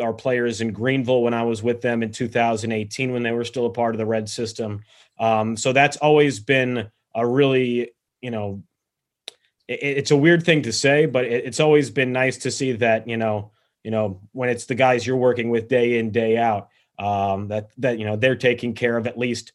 Our 0.00 0.12
players 0.12 0.60
in 0.60 0.72
Greenville 0.72 1.22
when 1.22 1.34
I 1.34 1.42
was 1.42 1.62
with 1.62 1.80
them 1.80 2.02
in 2.02 2.12
2018 2.12 3.12
when 3.12 3.22
they 3.22 3.32
were 3.32 3.44
still 3.44 3.66
a 3.66 3.70
part 3.70 3.94
of 3.94 3.98
the 3.98 4.06
red 4.06 4.28
system. 4.28 4.82
Um, 5.18 5.56
so 5.56 5.72
that's 5.72 5.96
always 5.96 6.40
been 6.40 6.90
a 7.14 7.26
really, 7.26 7.92
you 8.20 8.30
know, 8.30 8.62
it, 9.68 9.80
it's 9.82 10.10
a 10.10 10.16
weird 10.16 10.44
thing 10.44 10.62
to 10.62 10.72
say, 10.72 11.06
but 11.06 11.24
it, 11.24 11.46
it's 11.46 11.60
always 11.60 11.90
been 11.90 12.12
nice 12.12 12.38
to 12.38 12.50
see 12.50 12.72
that, 12.72 13.08
you 13.08 13.16
know, 13.16 13.52
you 13.82 13.90
know, 13.90 14.20
when 14.32 14.48
it's 14.48 14.66
the 14.66 14.74
guys 14.74 15.06
you're 15.06 15.16
working 15.16 15.48
with 15.48 15.68
day 15.68 15.98
in, 15.98 16.10
day 16.10 16.36
out, 16.36 16.68
um, 16.98 17.48
that, 17.48 17.70
that, 17.78 17.98
you 17.98 18.04
know, 18.04 18.16
they're 18.16 18.36
taking 18.36 18.74
care 18.74 18.96
of 18.96 19.06
at 19.06 19.18
least 19.18 19.52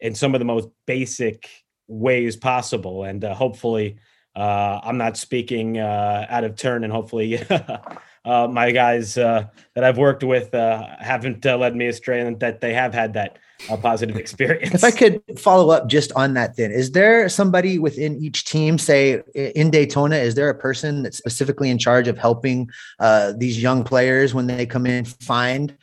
in 0.00 0.14
some 0.14 0.34
of 0.34 0.38
the 0.40 0.44
most 0.44 0.68
basic 0.86 1.48
ways 1.88 2.36
possible. 2.36 3.04
And 3.04 3.24
uh, 3.24 3.34
hopefully, 3.34 3.98
uh, 4.34 4.80
I'm 4.82 4.98
not 4.98 5.16
speaking 5.16 5.78
uh, 5.78 6.26
out 6.28 6.44
of 6.44 6.56
turn 6.56 6.84
and 6.84 6.92
hopefully 6.92 7.42
uh, 8.26 8.48
my 8.48 8.72
guys 8.72 9.16
uh, 9.16 9.46
that 9.74 9.84
I've 9.84 9.98
worked 9.98 10.24
with 10.24 10.52
uh, 10.52 10.84
haven't 10.98 11.46
uh, 11.46 11.56
led 11.56 11.76
me 11.76 11.86
astray, 11.86 12.20
and 12.20 12.38
that 12.40 12.60
they 12.60 12.74
have 12.74 12.92
had 12.92 13.14
that 13.14 13.38
uh, 13.70 13.76
positive 13.76 14.16
experience. 14.16 14.74
If 14.74 14.84
I 14.84 14.90
could 14.90 15.22
follow 15.38 15.70
up 15.70 15.86
just 15.86 16.10
on 16.12 16.34
that, 16.34 16.56
then 16.56 16.72
is 16.72 16.90
there 16.90 17.28
somebody 17.28 17.78
within 17.78 18.16
each 18.16 18.44
team, 18.44 18.78
say 18.78 19.22
in 19.34 19.70
Daytona, 19.70 20.16
is 20.16 20.34
there 20.34 20.50
a 20.50 20.54
person 20.54 21.04
that's 21.04 21.16
specifically 21.16 21.70
in 21.70 21.78
charge 21.78 22.08
of 22.08 22.18
helping 22.18 22.68
uh, 22.98 23.32
these 23.36 23.62
young 23.62 23.84
players 23.84 24.34
when 24.34 24.48
they 24.48 24.66
come 24.66 24.86
in 24.86 25.04
find? 25.04 25.76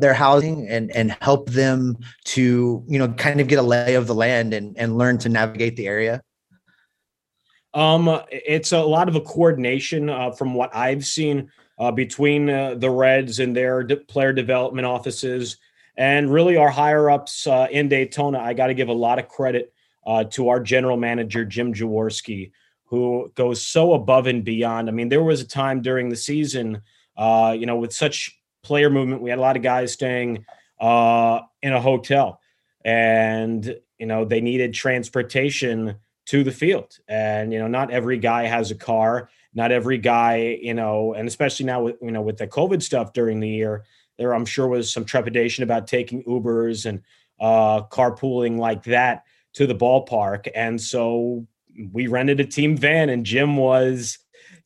their 0.00 0.14
housing 0.14 0.66
and 0.70 0.90
and 0.92 1.14
help 1.20 1.50
them 1.50 1.94
to 2.24 2.82
you 2.88 2.98
know 2.98 3.08
kind 3.08 3.42
of 3.42 3.46
get 3.46 3.58
a 3.58 3.62
lay 3.62 3.94
of 3.94 4.06
the 4.06 4.14
land 4.14 4.54
and 4.54 4.74
and 4.78 4.96
learn 4.96 5.18
to 5.18 5.28
navigate 5.28 5.76
the 5.76 5.86
area 5.86 6.22
um, 7.74 8.20
it's 8.30 8.72
a 8.72 8.80
lot 8.80 9.08
of 9.08 9.16
a 9.16 9.20
coordination 9.20 10.08
uh, 10.08 10.30
from 10.32 10.54
what 10.54 10.74
I've 10.74 11.04
seen 11.04 11.50
uh, 11.80 11.90
between 11.90 12.50
uh, 12.50 12.74
the 12.74 12.90
Reds 12.90 13.40
and 13.40 13.56
their 13.56 13.82
de- 13.82 13.96
player 13.96 14.34
development 14.34 14.86
offices, 14.86 15.56
and 15.96 16.30
really 16.30 16.56
our 16.56 16.68
higher 16.68 17.10
ups 17.10 17.46
uh, 17.46 17.66
in 17.70 17.88
Daytona. 17.88 18.38
I 18.38 18.52
got 18.52 18.66
to 18.66 18.74
give 18.74 18.88
a 18.88 18.92
lot 18.92 19.18
of 19.18 19.28
credit 19.28 19.72
uh, 20.06 20.24
to 20.24 20.50
our 20.50 20.60
general 20.60 20.98
manager 20.98 21.44
Jim 21.44 21.72
Jaworski, 21.72 22.52
who 22.84 23.32
goes 23.34 23.64
so 23.64 23.94
above 23.94 24.26
and 24.26 24.44
beyond. 24.44 24.88
I 24.88 24.92
mean, 24.92 25.08
there 25.08 25.22
was 25.22 25.40
a 25.40 25.46
time 25.46 25.80
during 25.80 26.10
the 26.10 26.16
season, 26.16 26.82
uh, 27.16 27.56
you 27.58 27.64
know, 27.64 27.76
with 27.76 27.94
such 27.94 28.38
player 28.62 28.90
movement, 28.90 29.22
we 29.22 29.30
had 29.30 29.38
a 29.38 29.42
lot 29.42 29.56
of 29.56 29.62
guys 29.62 29.92
staying 29.92 30.44
in 30.80 31.72
a 31.72 31.80
hotel, 31.80 32.40
and 32.84 33.74
you 33.98 34.06
know 34.06 34.26
they 34.26 34.42
needed 34.42 34.74
transportation 34.74 35.96
to 36.26 36.44
the 36.44 36.52
field. 36.52 36.98
And 37.08 37.54
you 37.54 37.58
know, 37.58 37.68
not 37.68 37.90
every 37.90 38.18
guy 38.18 38.44
has 38.44 38.70
a 38.70 38.74
car. 38.74 39.30
Not 39.54 39.72
every 39.72 39.98
guy, 39.98 40.58
you 40.62 40.74
know, 40.74 41.14
and 41.14 41.26
especially 41.26 41.66
now 41.66 41.82
with 41.82 41.96
you 42.00 42.12
know 42.12 42.22
with 42.22 42.38
the 42.38 42.46
COVID 42.46 42.82
stuff 42.82 43.12
during 43.12 43.40
the 43.40 43.48
year, 43.48 43.84
there 44.18 44.34
I'm 44.34 44.44
sure 44.44 44.68
was 44.68 44.92
some 44.92 45.04
trepidation 45.04 45.64
about 45.64 45.86
taking 45.86 46.22
Ubers 46.24 46.86
and 46.86 47.02
uh, 47.40 47.82
carpooling 47.84 48.58
like 48.58 48.84
that 48.84 49.24
to 49.54 49.66
the 49.66 49.74
ballpark. 49.74 50.48
And 50.54 50.80
so 50.80 51.46
we 51.92 52.06
rented 52.06 52.38
a 52.38 52.44
team 52.44 52.76
van, 52.76 53.08
and 53.08 53.24
Jim 53.24 53.56
was, 53.56 54.18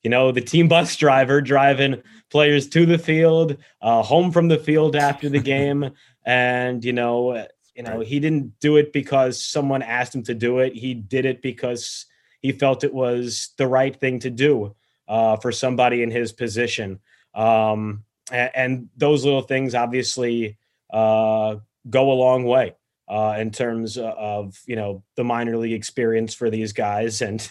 you 0.02 0.10
know, 0.10 0.32
the 0.32 0.40
team 0.40 0.68
bus 0.68 0.96
driver 0.98 1.40
driving 1.40 2.02
players 2.30 2.68
to 2.70 2.84
the 2.84 2.98
field, 2.98 3.56
uh, 3.80 4.02
home 4.02 4.32
from 4.32 4.48
the 4.48 4.58
field 4.58 4.96
after 4.96 5.28
the 5.28 5.38
game, 5.38 5.90
and 6.26 6.84
you 6.84 6.92
know, 6.92 7.46
you 7.74 7.82
know, 7.82 8.00
he 8.00 8.20
didn't 8.20 8.58
do 8.60 8.76
it 8.76 8.92
because 8.92 9.42
someone 9.42 9.82
asked 9.82 10.14
him 10.14 10.22
to 10.24 10.34
do 10.34 10.58
it. 10.60 10.74
He 10.74 10.94
did 10.94 11.24
it 11.24 11.42
because 11.42 12.06
he 12.44 12.52
felt 12.52 12.84
it 12.84 12.92
was 12.92 13.54
the 13.56 13.66
right 13.66 13.98
thing 13.98 14.18
to 14.18 14.28
do 14.28 14.76
uh, 15.08 15.34
for 15.36 15.50
somebody 15.50 16.02
in 16.02 16.10
his 16.10 16.30
position. 16.30 17.00
Um, 17.34 18.04
and, 18.30 18.50
and, 18.54 18.88
those 18.98 19.24
little 19.24 19.40
things 19.40 19.74
obviously 19.74 20.58
uh, 20.92 21.56
go 21.88 22.12
a 22.12 22.20
long 22.26 22.44
way 22.44 22.74
uh, 23.08 23.36
in 23.38 23.50
terms 23.50 23.96
of 23.96 24.60
you 24.66 24.76
know 24.76 25.02
the 25.16 25.24
minor 25.24 25.56
league 25.56 25.72
experience 25.72 26.34
for 26.34 26.50
these 26.50 26.74
guys, 26.74 27.22
and 27.26 27.48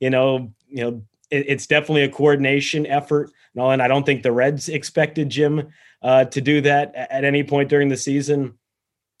you 0.00 0.10
know, 0.10 0.52
you 0.66 0.82
know, 0.82 1.02
it, 1.30 1.44
it's 1.46 1.68
definitely 1.68 2.02
a 2.02 2.08
coordination 2.08 2.84
effort. 2.84 3.30
And 3.54 3.80
I 3.80 3.86
don't 3.86 4.04
think 4.04 4.24
the 4.24 4.32
Reds 4.32 4.68
expected 4.68 5.30
Jim 5.30 5.68
uh, 6.02 6.24
to 6.24 6.40
do 6.40 6.60
that 6.62 6.92
at 6.96 7.24
any 7.24 7.44
point 7.44 7.68
during 7.68 7.88
the 7.88 7.96
season. 7.96 8.58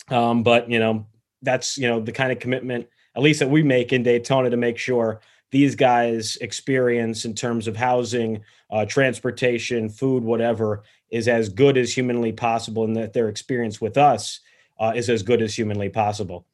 Um, 0.08 0.42
but 0.42 0.68
you 0.68 0.80
know, 0.80 1.06
that's 1.42 1.78
you 1.78 1.86
know 1.86 2.00
the 2.00 2.12
kind 2.12 2.32
of 2.32 2.40
commitment, 2.40 2.88
at 3.16 3.22
least 3.22 3.40
that 3.40 3.50
we 3.50 3.62
make 3.62 3.92
in 3.92 4.02
Daytona, 4.02 4.50
to 4.50 4.56
make 4.56 4.78
sure 4.78 5.20
these 5.50 5.74
guys' 5.74 6.36
experience 6.40 7.24
in 7.24 7.34
terms 7.34 7.66
of 7.66 7.76
housing, 7.76 8.42
uh, 8.70 8.84
transportation, 8.84 9.88
food, 9.88 10.22
whatever, 10.22 10.82
is 11.10 11.28
as 11.28 11.48
good 11.48 11.78
as 11.78 11.94
humanly 11.94 12.32
possible, 12.32 12.84
and 12.84 12.96
that 12.96 13.12
their 13.12 13.28
experience 13.28 13.80
with 13.80 13.96
us 13.96 14.40
uh, 14.78 14.92
is 14.94 15.08
as 15.08 15.22
good 15.22 15.40
as 15.40 15.54
humanly 15.54 15.88
possible. 15.88 16.46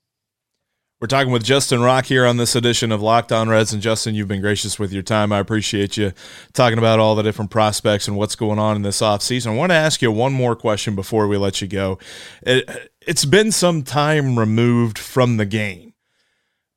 We're 1.00 1.08
talking 1.08 1.32
with 1.32 1.42
Justin 1.42 1.80
Rocke 1.80 2.06
here 2.06 2.24
on 2.24 2.36
this 2.36 2.54
edition 2.54 2.92
of 2.92 3.02
Locked 3.02 3.32
On 3.32 3.48
Reds. 3.48 3.72
And 3.72 3.82
Justin, 3.82 4.14
you've 4.14 4.28
been 4.28 4.40
gracious 4.40 4.78
with 4.78 4.92
your 4.92 5.02
time. 5.02 5.32
I 5.32 5.40
appreciate 5.40 5.96
you 5.96 6.12
talking 6.52 6.78
about 6.78 7.00
all 7.00 7.16
the 7.16 7.24
different 7.24 7.50
prospects 7.50 8.06
and 8.06 8.16
what's 8.16 8.36
going 8.36 8.60
on 8.60 8.76
in 8.76 8.82
this 8.82 9.00
offseason. 9.00 9.48
I 9.48 9.56
want 9.56 9.70
to 9.70 9.74
ask 9.74 10.00
you 10.00 10.12
one 10.12 10.32
more 10.32 10.54
question 10.54 10.94
before 10.94 11.26
we 11.26 11.36
let 11.36 11.60
you 11.60 11.66
go. 11.66 11.98
It, 12.42 12.90
it's 13.00 13.24
been 13.24 13.50
some 13.50 13.82
time 13.82 14.38
removed 14.38 14.96
from 14.96 15.38
the 15.38 15.44
game, 15.44 15.91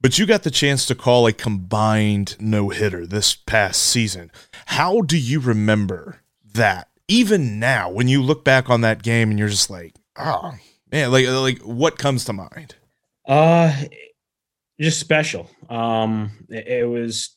but 0.05 0.19
you 0.19 0.27
got 0.27 0.43
the 0.43 0.51
chance 0.51 0.85
to 0.85 0.93
call 0.93 1.25
a 1.25 1.33
combined 1.33 2.35
no 2.39 2.69
hitter 2.69 3.07
this 3.07 3.33
past 3.33 3.81
season. 3.81 4.31
How 4.67 5.01
do 5.01 5.17
you 5.17 5.39
remember 5.39 6.21
that? 6.53 6.89
Even 7.07 7.59
now, 7.59 7.89
when 7.89 8.07
you 8.07 8.21
look 8.21 8.45
back 8.45 8.69
on 8.69 8.81
that 8.81 9.01
game 9.01 9.31
and 9.31 9.39
you're 9.39 9.47
just 9.47 9.71
like, 9.71 9.95
oh, 10.15 10.53
man, 10.91 11.11
like, 11.11 11.25
like 11.27 11.57
what 11.63 11.97
comes 11.97 12.23
to 12.25 12.33
mind? 12.33 12.75
Uh, 13.27 13.75
just 14.79 14.99
special. 14.99 15.49
Um, 15.71 16.29
it, 16.49 16.67
it, 16.67 16.87
was, 16.87 17.35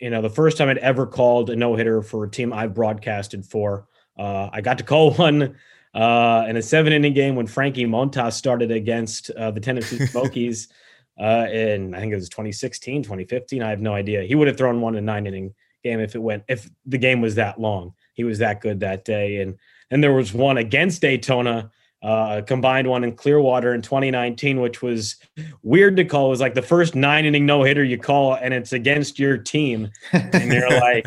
you 0.00 0.10
know, 0.10 0.20
the 0.20 0.30
first 0.30 0.58
time 0.58 0.68
I'd 0.68 0.78
ever 0.78 1.06
called 1.06 1.48
a 1.50 1.54
no 1.54 1.76
hitter 1.76 2.02
for 2.02 2.24
a 2.24 2.28
team 2.28 2.52
I've 2.52 2.74
broadcasted 2.74 3.46
for. 3.46 3.86
Uh, 4.18 4.50
I 4.52 4.62
got 4.62 4.78
to 4.78 4.84
call 4.84 5.14
one 5.14 5.54
uh, 5.94 6.44
in 6.48 6.56
a 6.56 6.62
seven 6.62 6.92
inning 6.92 7.14
game 7.14 7.36
when 7.36 7.46
Frankie 7.46 7.86
Montas 7.86 8.32
started 8.32 8.72
against 8.72 9.30
uh, 9.30 9.52
the 9.52 9.60
Tennessee 9.60 10.04
Smokies 10.06 10.72
uh, 11.20 11.46
in, 11.52 11.94
I 11.94 12.00
think 12.00 12.12
it 12.12 12.16
was 12.16 12.28
2016, 12.30 13.02
2015. 13.02 13.62
I 13.62 13.68
have 13.68 13.80
no 13.80 13.94
idea. 13.94 14.22
He 14.22 14.34
would 14.34 14.48
have 14.48 14.56
thrown 14.56 14.80
one 14.80 14.96
in 14.96 15.04
nine 15.04 15.26
inning 15.26 15.54
game 15.84 16.00
if 16.00 16.14
it 16.14 16.18
went, 16.18 16.44
if 16.48 16.68
the 16.86 16.98
game 16.98 17.20
was 17.20 17.34
that 17.34 17.60
long. 17.60 17.94
He 18.14 18.24
was 18.24 18.38
that 18.38 18.60
good 18.60 18.80
that 18.80 19.04
day. 19.04 19.40
And 19.40 19.58
and 19.90 20.02
there 20.02 20.12
was 20.12 20.32
one 20.32 20.56
against 20.56 21.02
Daytona 21.02 21.70
uh, 22.02 22.40
combined 22.46 22.88
one 22.88 23.04
in 23.04 23.14
Clearwater 23.14 23.74
in 23.74 23.82
2019, 23.82 24.60
which 24.60 24.80
was 24.80 25.16
weird 25.62 25.96
to 25.96 26.04
call. 26.04 26.26
It 26.26 26.30
was 26.30 26.40
like 26.40 26.54
the 26.54 26.62
first 26.62 26.94
nine 26.94 27.26
inning 27.26 27.44
no 27.44 27.62
hitter 27.62 27.84
you 27.84 27.98
call, 27.98 28.34
and 28.34 28.54
it's 28.54 28.72
against 28.72 29.18
your 29.18 29.36
team, 29.36 29.90
and 30.12 30.52
you're 30.52 30.70
like, 30.80 31.06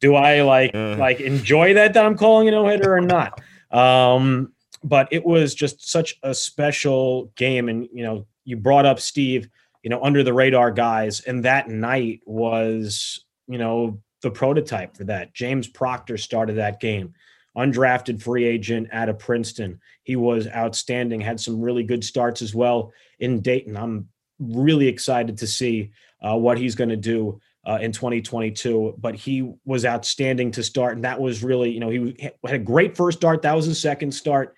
do 0.00 0.14
I 0.14 0.42
like 0.42 0.74
uh. 0.74 0.96
like 0.96 1.20
enjoy 1.20 1.74
that 1.74 1.94
that 1.94 2.06
I'm 2.06 2.16
calling 2.16 2.46
a 2.48 2.52
no 2.52 2.68
hitter 2.68 2.94
or 2.94 3.00
not? 3.00 3.40
Um, 3.72 4.52
but 4.84 5.08
it 5.10 5.24
was 5.24 5.54
just 5.54 5.90
such 5.90 6.16
a 6.22 6.32
special 6.32 7.32
game, 7.34 7.68
and 7.68 7.88
you 7.92 8.04
know, 8.04 8.26
you 8.46 8.56
brought 8.56 8.86
up 8.86 9.00
Steve, 9.00 9.48
you 9.82 9.90
know, 9.90 10.02
under 10.02 10.22
the 10.22 10.32
radar 10.32 10.70
guys, 10.70 11.20
and 11.20 11.44
that 11.44 11.68
night 11.68 12.20
was 12.24 13.24
you 13.46 13.58
know 13.58 14.00
the 14.22 14.30
prototype 14.30 14.96
for 14.96 15.04
that. 15.04 15.34
James 15.34 15.68
Proctor 15.68 16.16
started 16.16 16.56
that 16.56 16.80
game 16.80 17.14
undrafted 17.56 18.22
free 18.22 18.44
agent 18.44 18.88
out 18.92 19.08
of 19.08 19.18
Princeton. 19.18 19.80
He 20.02 20.14
was 20.14 20.46
outstanding, 20.48 21.20
had 21.20 21.40
some 21.40 21.60
really 21.60 21.82
good 21.82 22.04
starts 22.04 22.42
as 22.42 22.54
well 22.54 22.92
in 23.18 23.40
Dayton. 23.40 23.76
I'm 23.76 24.08
really 24.38 24.88
excited 24.88 25.38
to 25.38 25.46
see 25.46 25.92
uh, 26.20 26.36
what 26.36 26.58
he's 26.58 26.74
going 26.74 26.90
to 26.90 26.96
do 26.96 27.40
uh, 27.66 27.78
in 27.80 27.92
2022. 27.92 28.96
But 28.98 29.14
he 29.14 29.52
was 29.64 29.86
outstanding 29.86 30.50
to 30.52 30.62
start, 30.62 30.96
and 30.96 31.04
that 31.04 31.20
was 31.20 31.42
really, 31.42 31.70
you 31.70 31.80
know, 31.80 31.90
he 31.90 32.30
had 32.44 32.54
a 32.54 32.58
great 32.58 32.96
first 32.96 33.18
start. 33.18 33.42
That 33.42 33.56
was 33.56 33.64
his 33.64 33.80
second 33.80 34.12
start, 34.12 34.54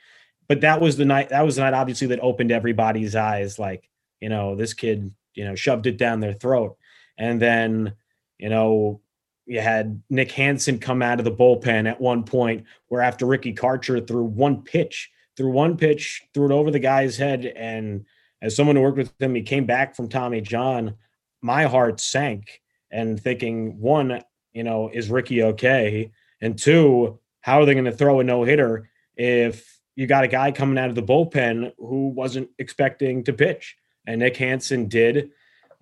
but 0.48 0.62
that 0.62 0.80
was 0.80 0.96
the 0.96 1.04
night. 1.04 1.28
That 1.30 1.44
was 1.44 1.56
the 1.56 1.62
night, 1.62 1.74
obviously, 1.74 2.08
that 2.08 2.20
opened 2.20 2.52
everybody's 2.52 3.14
eyes. 3.14 3.58
Like, 3.58 3.88
you 4.20 4.28
know, 4.28 4.56
this 4.56 4.74
kid, 4.74 5.12
you 5.34 5.44
know, 5.44 5.54
shoved 5.54 5.86
it 5.86 5.96
down 5.96 6.20
their 6.20 6.34
throat, 6.34 6.76
and 7.18 7.40
then, 7.40 7.94
you 8.38 8.48
know, 8.48 9.00
you 9.48 9.60
had 9.60 10.02
Nick 10.10 10.30
Hansen 10.32 10.78
come 10.78 11.00
out 11.00 11.18
of 11.18 11.24
the 11.24 11.32
bullpen 11.32 11.88
at 11.88 12.00
one 12.00 12.22
point 12.22 12.66
where 12.88 13.00
after 13.00 13.24
Ricky 13.24 13.54
Karcher 13.54 14.06
threw 14.06 14.24
one 14.24 14.62
pitch, 14.62 15.10
threw 15.36 15.50
one 15.50 15.76
pitch, 15.76 16.22
threw 16.34 16.46
it 16.46 16.52
over 16.52 16.70
the 16.70 16.78
guy's 16.78 17.16
head. 17.16 17.46
And 17.46 18.04
as 18.42 18.54
someone 18.54 18.76
who 18.76 18.82
worked 18.82 18.98
with 18.98 19.12
him, 19.18 19.34
he 19.34 19.42
came 19.42 19.64
back 19.64 19.96
from 19.96 20.08
Tommy 20.08 20.42
John. 20.42 20.96
My 21.40 21.64
heart 21.64 21.98
sank 21.98 22.60
and 22.90 23.18
thinking, 23.18 23.80
one, 23.80 24.22
you 24.52 24.64
know, 24.64 24.90
is 24.92 25.08
Ricky 25.08 25.42
okay? 25.42 26.12
And 26.42 26.58
two, 26.58 27.18
how 27.40 27.60
are 27.60 27.64
they 27.64 27.72
going 27.72 27.86
to 27.86 27.92
throw 27.92 28.20
a 28.20 28.24
no 28.24 28.44
hitter 28.44 28.90
if 29.16 29.77
you 29.98 30.06
got 30.06 30.24
a 30.24 30.28
guy 30.28 30.52
coming 30.52 30.78
out 30.78 30.88
of 30.88 30.94
the 30.94 31.02
bullpen 31.02 31.72
who 31.78 32.08
wasn't 32.08 32.48
expecting 32.58 33.24
to 33.24 33.32
pitch? 33.32 33.76
And 34.06 34.20
Nick 34.20 34.36
Hansen 34.36 34.88
did. 34.88 35.30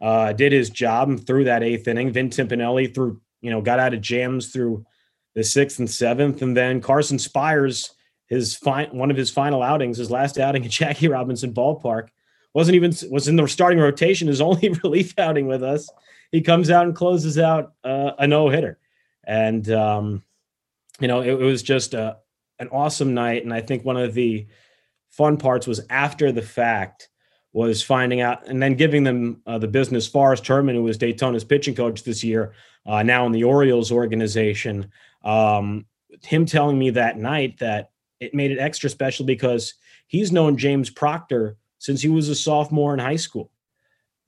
Uh, 0.01 0.33
did 0.33 0.53
his 0.53 0.71
job 0.71 1.09
and 1.09 1.27
threw 1.27 1.45
that 1.45 1.63
eighth 1.63 1.89
inning. 1.89 2.13
Vin 2.13 2.29
Timpanelli 2.29 2.95
threw 2.95 3.21
you 3.41 3.51
know, 3.51 3.61
got 3.61 3.79
out 3.79 3.95
of 3.95 4.01
jams 4.01 4.49
through 4.49 4.85
the 5.35 5.45
sixth 5.45 5.79
and 5.79 5.89
seventh. 5.89 6.43
And 6.43 6.57
then 6.57 6.81
Carson 6.81 7.19
Spiers 7.19 7.95
his 8.29 8.59
one 8.63 9.11
of 9.11 9.17
his 9.17 9.31
final 9.31 9.63
outings, 9.63 9.99
his 9.99 10.11
last 10.11 10.39
outing 10.39 10.65
at 10.65 10.71
Jackie 10.73 11.09
Robinson 11.09 11.53
Ballpark, 11.53 12.09
wasn't 12.55 12.75
even 12.75 12.93
was 13.11 13.29
in 13.29 13.37
the 13.37 13.47
starting 13.47 13.79
rotation, 13.79 14.29
his 14.29 14.41
only 14.41 14.71
relief 14.83 15.19
outing 15.19 15.47
with 15.47 15.63
us. 15.63 15.89
He 16.33 16.41
comes 16.41 16.71
out 16.71 16.87
and 16.87 16.95
closes 16.95 17.39
out 17.39 17.75
uh, 17.85 18.13
a 18.19 18.27
no 18.27 18.49
hitter, 18.49 18.79
and 19.25 19.71
um, 19.71 20.23
you 20.99 21.09
know 21.09 21.21
it, 21.21 21.31
it 21.31 21.45
was 21.45 21.63
just 21.63 21.95
a, 21.95 22.17
an 22.59 22.69
awesome 22.69 23.15
night. 23.15 23.45
And 23.45 23.53
I 23.53 23.61
think 23.61 23.85
one 23.85 23.97
of 23.97 24.15
the 24.15 24.47
fun 25.11 25.37
parts 25.37 25.67
was 25.67 25.81
after 25.91 26.33
the 26.33 26.43
fact 26.43 27.09
was 27.53 27.83
finding 27.83 28.21
out 28.21 28.47
and 28.49 28.63
then 28.63 28.75
giving 28.75 29.03
them 29.03 29.41
uh, 29.47 29.59
the 29.59 29.69
business. 29.69 30.07
Forrest 30.07 30.47
Herrmann, 30.47 30.75
who 30.77 30.83
was 30.83 30.99
Daytona's 30.99 31.45
pitching 31.45 31.75
coach 31.75 32.03
this 32.03 32.23
year, 32.23 32.53
uh, 32.85 33.03
now 33.03 33.25
in 33.25 33.33
the 33.33 33.45
Orioles 33.45 33.91
organization, 33.91 34.91
um, 35.25 35.87
him 36.23 36.45
telling 36.45 36.79
me 36.79 36.91
that 36.91 37.19
night 37.19 37.59
that 37.59 37.91
it 38.21 38.35
made 38.35 38.51
it 38.51 38.59
extra 38.59 38.91
special 38.91 39.25
because 39.25 39.75
he's 40.07 40.33
known 40.33 40.57
James 40.57 40.91
Proctor 40.91 41.57
since 41.79 42.03
he 42.03 42.09
was 42.09 42.29
a 42.29 42.35
sophomore 42.35 42.93
in 42.93 43.01
high 43.01 43.17
school. 43.17 43.51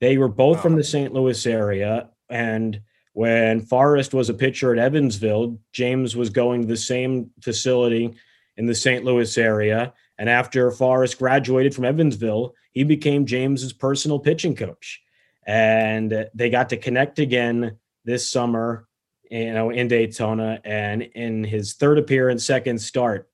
They 0.01 0.17
were 0.17 0.27
both 0.27 0.57
wow. 0.57 0.63
from 0.63 0.75
the 0.75 0.83
St. 0.83 1.13
Louis 1.13 1.45
area. 1.45 2.09
And 2.29 2.81
when 3.13 3.61
Forrest 3.61 4.13
was 4.13 4.29
a 4.29 4.33
pitcher 4.33 4.71
at 4.71 4.79
Evansville, 4.79 5.59
James 5.73 6.15
was 6.15 6.29
going 6.29 6.61
to 6.61 6.67
the 6.67 6.77
same 6.77 7.31
facility 7.41 8.13
in 8.57 8.65
the 8.65 8.75
St. 8.75 9.03
Louis 9.03 9.37
area. 9.37 9.93
And 10.17 10.29
after 10.29 10.69
Forrest 10.71 11.17
graduated 11.17 11.73
from 11.73 11.85
Evansville, 11.85 12.53
he 12.71 12.83
became 12.83 13.25
James's 13.25 13.73
personal 13.73 14.19
pitching 14.19 14.55
coach. 14.55 15.01
And 15.47 16.27
they 16.33 16.49
got 16.49 16.69
to 16.69 16.77
connect 16.77 17.19
again 17.19 17.77
this 18.05 18.29
summer, 18.29 18.87
you 19.31 19.53
know, 19.53 19.69
in 19.69 19.87
Daytona. 19.87 20.61
And 20.63 21.01
in 21.01 21.43
his 21.43 21.73
third 21.73 21.97
appearance, 21.97 22.45
second 22.45 22.79
start 22.79 23.29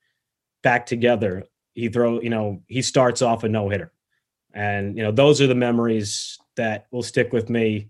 back 0.63 0.85
together, 0.85 1.43
he 1.73 1.89
throw, 1.89 2.21
you 2.21 2.29
know, 2.29 2.61
he 2.67 2.81
starts 2.81 3.21
off 3.21 3.43
a 3.43 3.49
no 3.49 3.67
hitter. 3.69 3.91
And, 4.53 4.95
you 4.95 5.03
know, 5.03 5.11
those 5.11 5.41
are 5.41 5.47
the 5.47 5.55
memories 5.55 6.37
that 6.55 6.87
will 6.91 7.03
stick 7.03 7.33
with 7.33 7.49
me, 7.49 7.89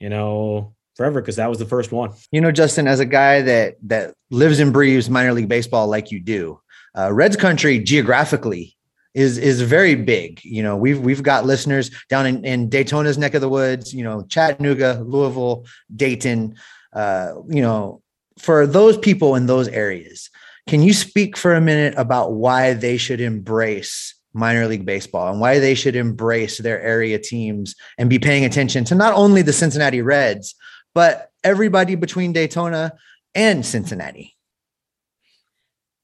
you 0.00 0.08
know, 0.08 0.74
forever 0.98 1.22
because 1.22 1.36
that 1.36 1.48
was 1.48 1.58
the 1.58 1.64
first 1.64 1.92
one. 1.92 2.12
You 2.30 2.42
know, 2.42 2.52
Justin, 2.52 2.86
as 2.86 3.00
a 3.00 3.06
guy 3.06 3.40
that 3.40 3.76
that 3.84 4.14
lives 4.30 4.58
and 4.58 4.72
breathes 4.72 5.08
minor 5.08 5.32
league 5.32 5.48
baseball 5.48 5.86
like 5.86 6.10
you 6.10 6.20
do, 6.20 6.60
uh, 6.94 7.10
Reds 7.10 7.36
country 7.36 7.78
geographically 7.78 8.76
is 9.14 9.38
is 9.38 9.62
very 9.62 9.94
big. 9.94 10.44
You 10.44 10.62
know, 10.62 10.76
we've 10.76 11.00
we've 11.00 11.22
got 11.22 11.46
listeners 11.46 11.90
down 12.10 12.26
in, 12.26 12.44
in 12.44 12.68
Daytona's 12.68 13.16
neck 13.16 13.32
of 13.32 13.40
the 13.40 13.48
woods. 13.48 13.94
You 13.94 14.04
know, 14.04 14.24
Chattanooga, 14.24 15.02
Louisville, 15.06 15.64
Dayton. 15.94 16.56
Uh, 16.92 17.34
you 17.48 17.62
know, 17.62 18.02
for 18.36 18.66
those 18.66 18.98
people 18.98 19.36
in 19.36 19.46
those 19.46 19.68
areas, 19.68 20.30
can 20.68 20.82
you 20.82 20.92
speak 20.92 21.36
for 21.36 21.54
a 21.54 21.60
minute 21.60 21.94
about 21.96 22.32
why 22.32 22.74
they 22.74 22.96
should 22.96 23.20
embrace 23.20 24.14
minor 24.34 24.66
league 24.66 24.84
baseball 24.84 25.30
and 25.30 25.40
why 25.40 25.58
they 25.58 25.74
should 25.74 25.96
embrace 25.96 26.58
their 26.58 26.80
area 26.80 27.18
teams 27.18 27.74
and 27.98 28.10
be 28.10 28.18
paying 28.18 28.44
attention 28.44 28.84
to 28.84 28.94
not 28.94 29.14
only 29.14 29.42
the 29.42 29.52
Cincinnati 29.52 30.02
Reds 30.02 30.54
but 30.98 31.30
everybody 31.44 31.94
between 31.94 32.32
Daytona 32.32 32.98
and 33.32 33.64
Cincinnati? 33.64 34.34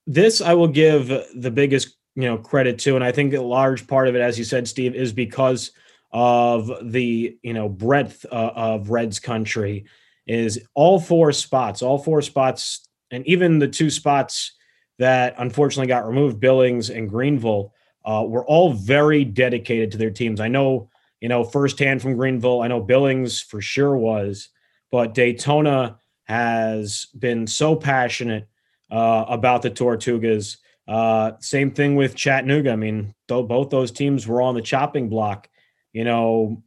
this 0.07 0.41
I 0.41 0.55
will 0.55 0.69
give 0.69 1.09
the 1.35 1.51
biggest 1.51 1.97
you 2.15 2.29
know 2.29 2.39
credit 2.39 2.79
to, 2.81 2.95
and 2.95 3.05
I 3.05 3.13
think 3.13 3.35
a 3.35 3.41
large 3.41 3.89
part 3.89 4.09
of 4.09 4.15
it, 4.15 4.21
as 4.21 4.39
you 4.39 4.45
said, 4.45 4.69
Steve, 4.69 4.95
is 4.95 5.13
because 5.13 5.73
of 6.13 6.71
the 6.93 7.37
you 7.43 7.55
know 7.55 7.69
breadth 7.69 8.25
uh, 8.31 8.53
of 8.55 8.91
Reds 8.91 9.19
country. 9.19 9.87
Is 10.27 10.61
all 10.75 11.01
four 11.01 11.33
spots, 11.33 11.83
all 11.83 11.99
four 11.99 12.23
spots, 12.23 12.89
and 13.11 13.27
even 13.27 13.59
the 13.59 13.69
two 13.69 13.91
spots 13.91 14.53
that 14.99 15.35
unfortunately 15.39 15.89
got 15.89 16.07
removed, 16.07 16.39
Billings 16.39 16.89
and 16.89 17.11
Greenville, 17.11 17.75
uh, 18.05 18.25
were 18.27 18.47
all 18.47 18.73
very 18.73 19.25
dedicated 19.25 19.91
to 19.91 19.99
their 19.99 20.13
teams. 20.13 20.41
I 20.41 20.49
know, 20.49 20.89
you 21.21 21.29
know, 21.29 21.43
firsthand 21.45 22.01
from 22.01 22.17
Greenville, 22.17 22.63
I 22.63 22.69
know 22.69 22.81
Billings 22.81 23.43
for 23.43 23.61
sure 23.61 23.97
was, 23.97 24.51
but 24.95 25.13
Daytona 25.13 25.99
has 26.23 27.09
been 27.19 27.49
so 27.49 27.75
passionate 27.75 28.47
uh, 28.93 29.25
about 29.27 29.63
the 29.63 29.71
Tortugas. 29.73 30.59
Uh, 30.87 31.33
same 31.41 31.73
thing 31.73 31.97
with 31.97 32.15
Chattanooga. 32.15 32.71
I 32.71 32.77
mean, 32.77 33.13
though 33.27 33.43
both 33.43 33.71
those 33.71 33.91
teams 33.91 34.25
were 34.25 34.41
on 34.41 34.55
the 34.55 34.63
chopping 34.63 35.09
block, 35.09 35.49
you 35.93 36.05
know, 36.05 36.63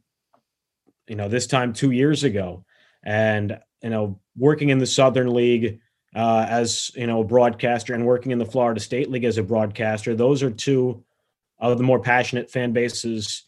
you 1.06 1.16
know, 1.16 1.30
this 1.30 1.46
time 1.46 1.72
two 1.72 1.90
years 1.90 2.22
ago, 2.22 2.66
and 3.02 3.58
you 3.82 3.88
know, 3.88 4.20
working 4.36 4.68
in 4.68 4.76
the 4.76 4.86
Southern 4.86 5.32
League 5.32 5.80
uh, 6.14 6.44
as 6.50 6.90
you 6.94 7.06
know 7.06 7.22
a 7.22 7.24
broadcaster 7.24 7.94
and 7.94 8.04
working 8.04 8.30
in 8.30 8.38
the 8.38 8.44
Florida 8.44 8.78
State 8.78 9.10
League 9.10 9.24
as 9.24 9.38
a 9.38 9.42
broadcaster, 9.42 10.14
those 10.14 10.42
are 10.42 10.50
two 10.50 11.02
of 11.60 11.78
the 11.78 11.84
more 11.84 11.98
passionate 11.98 12.50
fan 12.50 12.74
bases 12.74 13.44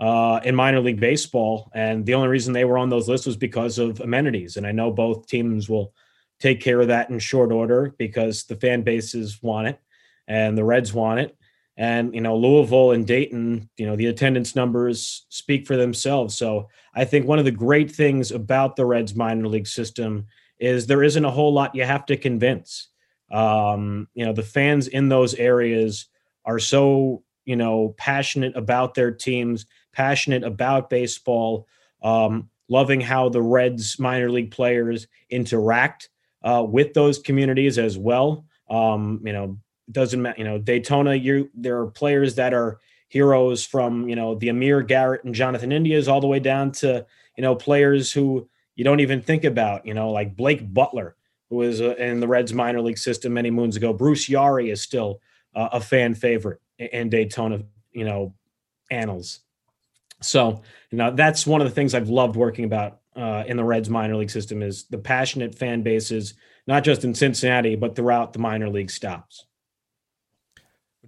uh, 0.00 0.40
in 0.44 0.54
minor 0.54 0.80
league 0.80 1.00
baseball. 1.00 1.70
And 1.74 2.04
the 2.04 2.14
only 2.14 2.28
reason 2.28 2.52
they 2.52 2.64
were 2.64 2.78
on 2.78 2.90
those 2.90 3.08
lists 3.08 3.26
was 3.26 3.36
because 3.36 3.78
of 3.78 4.00
amenities. 4.00 4.56
And 4.56 4.66
I 4.66 4.72
know 4.72 4.90
both 4.90 5.26
teams 5.26 5.68
will 5.68 5.92
take 6.40 6.60
care 6.60 6.80
of 6.80 6.88
that 6.88 7.10
in 7.10 7.18
short 7.18 7.50
order 7.50 7.94
because 7.98 8.44
the 8.44 8.56
fan 8.56 8.82
bases 8.82 9.42
want 9.42 9.68
it 9.68 9.80
and 10.28 10.56
the 10.56 10.64
Reds 10.64 10.92
want 10.92 11.20
it. 11.20 11.36
And, 11.78 12.14
you 12.14 12.22
know, 12.22 12.36
Louisville 12.36 12.92
and 12.92 13.06
Dayton, 13.06 13.68
you 13.76 13.86
know, 13.86 13.96
the 13.96 14.06
attendance 14.06 14.56
numbers 14.56 15.26
speak 15.28 15.66
for 15.66 15.76
themselves. 15.76 16.36
So 16.36 16.68
I 16.94 17.04
think 17.04 17.26
one 17.26 17.38
of 17.38 17.44
the 17.44 17.50
great 17.50 17.90
things 17.90 18.32
about 18.32 18.76
the 18.76 18.86
Reds 18.86 19.14
minor 19.14 19.46
league 19.46 19.66
system 19.66 20.26
is 20.58 20.86
there 20.86 21.02
isn't 21.02 21.24
a 21.24 21.30
whole 21.30 21.52
lot 21.52 21.74
you 21.74 21.84
have 21.84 22.06
to 22.06 22.16
convince. 22.16 22.88
Um, 23.30 24.08
you 24.14 24.24
know, 24.24 24.32
the 24.32 24.42
fans 24.42 24.88
in 24.88 25.08
those 25.08 25.34
areas 25.34 26.06
are 26.46 26.58
so, 26.58 27.22
you 27.44 27.56
know, 27.56 27.94
passionate 27.98 28.56
about 28.56 28.94
their 28.94 29.10
teams, 29.10 29.66
passionate 29.96 30.44
about 30.44 30.90
baseball, 30.90 31.66
um, 32.02 32.50
loving 32.68 33.00
how 33.00 33.30
the 33.30 33.40
Reds 33.40 33.98
minor 33.98 34.30
league 34.30 34.50
players 34.50 35.06
interact 35.30 36.10
uh, 36.42 36.62
with 36.62 36.92
those 36.92 37.18
communities 37.18 37.78
as 37.78 37.96
well. 37.96 38.44
Um, 38.68 39.22
you 39.24 39.32
know, 39.32 39.56
doesn't 39.90 40.20
matter. 40.20 40.38
You 40.38 40.44
know, 40.44 40.58
Daytona. 40.58 41.14
You 41.14 41.50
there 41.54 41.80
are 41.80 41.86
players 41.86 42.34
that 42.34 42.52
are 42.52 42.78
heroes 43.08 43.64
from 43.64 44.06
you 44.08 44.16
know 44.16 44.34
the 44.34 44.50
Amir 44.50 44.82
Garrett 44.82 45.24
and 45.24 45.34
Jonathan 45.34 45.72
India's 45.72 46.08
all 46.08 46.20
the 46.20 46.26
way 46.26 46.40
down 46.40 46.72
to 46.72 47.06
you 47.36 47.42
know 47.42 47.54
players 47.54 48.12
who 48.12 48.46
you 48.74 48.84
don't 48.84 49.00
even 49.00 49.22
think 49.22 49.44
about. 49.44 49.86
You 49.86 49.94
know, 49.94 50.10
like 50.10 50.36
Blake 50.36 50.74
Butler, 50.74 51.16
who 51.48 51.56
was 51.56 51.80
uh, 51.80 51.94
in 51.94 52.20
the 52.20 52.28
Reds 52.28 52.52
minor 52.52 52.82
league 52.82 52.98
system 52.98 53.32
many 53.32 53.50
moons 53.50 53.76
ago. 53.76 53.94
Bruce 53.94 54.28
Yari 54.28 54.70
is 54.70 54.82
still 54.82 55.20
uh, 55.54 55.70
a 55.72 55.80
fan 55.80 56.14
favorite 56.14 56.60
in 56.78 57.08
Daytona. 57.08 57.62
You 57.92 58.04
know, 58.04 58.34
annals. 58.90 59.40
So 60.20 60.62
you 60.90 60.98
know 60.98 61.10
that's 61.10 61.46
one 61.46 61.60
of 61.60 61.68
the 61.68 61.74
things 61.74 61.94
I've 61.94 62.08
loved 62.08 62.36
working 62.36 62.64
about 62.64 63.00
uh, 63.14 63.44
in 63.46 63.56
the 63.56 63.64
Reds 63.64 63.90
minor 63.90 64.16
league 64.16 64.30
system 64.30 64.62
is 64.62 64.84
the 64.84 64.98
passionate 64.98 65.54
fan 65.54 65.82
bases, 65.82 66.34
not 66.66 66.84
just 66.84 67.04
in 67.04 67.14
Cincinnati 67.14 67.76
but 67.76 67.96
throughout 67.96 68.32
the 68.32 68.38
minor 68.38 68.68
league 68.68 68.90
stops. 68.90 69.46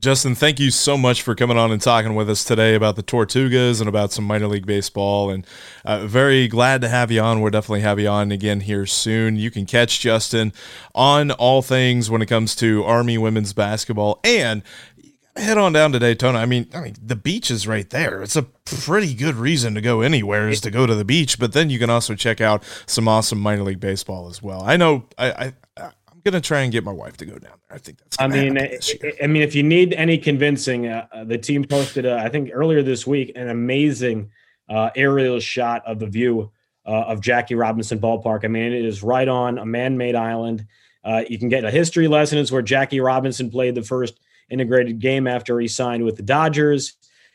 Justin, 0.01 0.37
thank 0.37 0.61
you 0.61 0.71
so 0.71 0.97
much 0.97 1.23
for 1.23 1.35
coming 1.35 1.59
on 1.59 1.73
and 1.73 1.83
talking 1.83 2.15
with 2.15 2.31
us 2.31 2.45
today 2.45 2.77
about 2.77 2.95
the 2.95 3.03
Tortugas 3.03 3.81
and 3.81 3.89
about 3.89 4.13
some 4.13 4.25
minor 4.25 4.47
league 4.47 4.67
baseball. 4.67 5.29
And 5.29 5.45
uh, 5.85 6.07
very 6.07 6.47
glad 6.47 6.83
to 6.83 6.89
have 6.89 7.11
you 7.11 7.21
on. 7.21 7.41
We'll 7.41 7.51
definitely 7.51 7.81
have 7.81 7.99
you 7.99 8.07
on 8.07 8.31
again 8.31 8.61
here 8.61 8.87
soon. 8.87 9.35
You 9.35 9.51
can 9.51 9.67
catch 9.67 9.99
Justin 9.99 10.53
on 10.95 11.33
all 11.33 11.63
things 11.63 12.11
when 12.11 12.23
it 12.23 12.27
comes 12.27 12.55
to 12.57 12.85
Army 12.85 13.19
women's 13.19 13.53
basketball 13.53 14.21
and 14.23 14.63
head 15.41 15.59
on 15.59 15.73
down 15.73 15.93
to 15.93 15.99
Daytona. 15.99 16.39
I 16.39 16.47
mean, 16.47 16.69
I 16.75 16.81
mean, 16.81 16.95
the 17.03 17.17
beach 17.17 17.51
is 17.51 17.67
right 17.67 17.89
there. 17.91 18.23
It's 18.23 18.37
a 18.37 18.43
pretty 18.43 19.15
good 19.15 19.35
reason 19.35 19.75
to 19.75 19.81
go 19.81 20.01
anywhere 20.01 20.49
is 20.49 20.61
to 20.63 20.71
go 20.71 20.87
to 20.87 20.95
the 20.95 21.05
beach. 21.05 21.39
But 21.39 21.53
then 21.53 21.71
you 21.71 21.79
can 21.79 21.91
also 21.91 22.15
check 22.15 22.41
out 22.41 22.63
some 22.87 23.09
awesome 23.09 23.39
minor 23.39 23.63
league 23.63 23.81
baseball 23.81 24.29
as 24.29 24.43
well. 24.43 24.63
I 24.63 24.77
know 24.77 25.05
I, 25.17 25.31
I 25.31 25.53
I'm 26.19 26.33
gonna 26.33 26.41
try 26.41 26.63
and 26.63 26.73
get 26.73 26.83
my 26.83 26.93
wife 26.93 27.17
to 27.19 27.27
go 27.27 27.33
down 27.33 27.53
there. 27.69 27.77
I 27.77 27.79
think 27.79 27.99
that's. 27.99 28.17
I 28.19 28.27
mean, 28.27 28.59
I, 28.59 29.27
mean, 29.29 29.43
if 29.43 29.55
you 29.55 29.63
need 29.63 29.93
any 29.93 30.19
convincing, 30.19 30.89
uh, 30.89 31.07
uh, 31.13 31.25
the 31.25 31.39
team 31.39 31.65
posted, 31.65 32.07
uh, 32.07 32.21
I 32.21 32.29
think 32.29 32.51
earlier 32.53 32.83
this 32.83 33.07
week, 33.07 33.33
an 33.37 33.51
amazing 33.51 34.31
uh, 34.69 34.91
aerial 34.97 35.39
shot 35.39 35.87
of 35.87 36.01
the 36.01 36.09
view 36.09 36.51
uh, 36.85 36.91
of 36.91 37.21
Jackie 37.21 37.55
Robinson 37.55 38.01
Ballpark. 38.01 38.45
I 38.45 38.49
mean, 38.49 38.73
it 38.73 38.85
is 38.85 39.03
right 39.03 39.29
on 39.29 39.59
a 39.59 39.67
man-made 39.67 40.17
island. 40.17 40.67
Uh, 41.05 41.23
you 41.29 41.39
can 41.39 41.49
get 41.49 41.65
a 41.65 41.71
history 41.71 42.09
lesson. 42.09 42.39
It's 42.39 42.51
where 42.51 42.63
Jackie 42.63 43.01
Robinson 43.01 43.49
played 43.49 43.77
the 43.77 43.83
first 43.83 44.19
integrated 44.51 44.99
game 44.99 45.27
after 45.27 45.59
he 45.61 45.69
signed 45.69 46.05
with 46.05 46.17
the 46.17 46.23
Dodgers. 46.23 46.95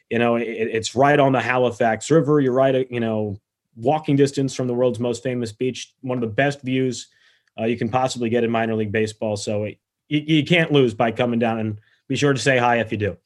You 0.10 0.20
know, 0.20 0.36
it, 0.36 0.48
it's 0.48 0.96
right 0.96 1.20
on 1.20 1.32
the 1.32 1.42
Halifax 1.42 2.10
River. 2.12 2.40
You're 2.40 2.54
right, 2.54 2.90
you 2.92 3.00
know, 3.00 3.40
walking 3.76 4.16
distance 4.16 4.54
from 4.54 4.68
the 4.68 4.74
world's 4.74 5.00
most 5.00 5.24
famous 5.24 5.52
beach. 5.52 5.94
One 6.02 6.18
of 6.18 6.22
the 6.22 6.36
best 6.36 6.62
views 6.62 7.08
uh, 7.60 7.66
you 7.66 7.78
can 7.78 7.90
possibly 7.90 8.30
get 8.30 8.44
in 8.44 8.52
minor 8.52 8.76
league 8.76 8.92
baseball. 8.92 9.38
So 9.38 9.66
you, 9.66 9.78
you 10.08 10.44
can't 10.44 10.72
lose 10.72 10.94
by 10.94 11.12
coming 11.12 11.40
down 11.40 11.60
and 11.60 11.80
be 12.08 12.16
sure 12.16 12.34
to 12.34 12.40
say 12.40 12.58
hi 12.58 12.80
if 12.80 12.92
you 12.92 12.98
do. 12.98 13.18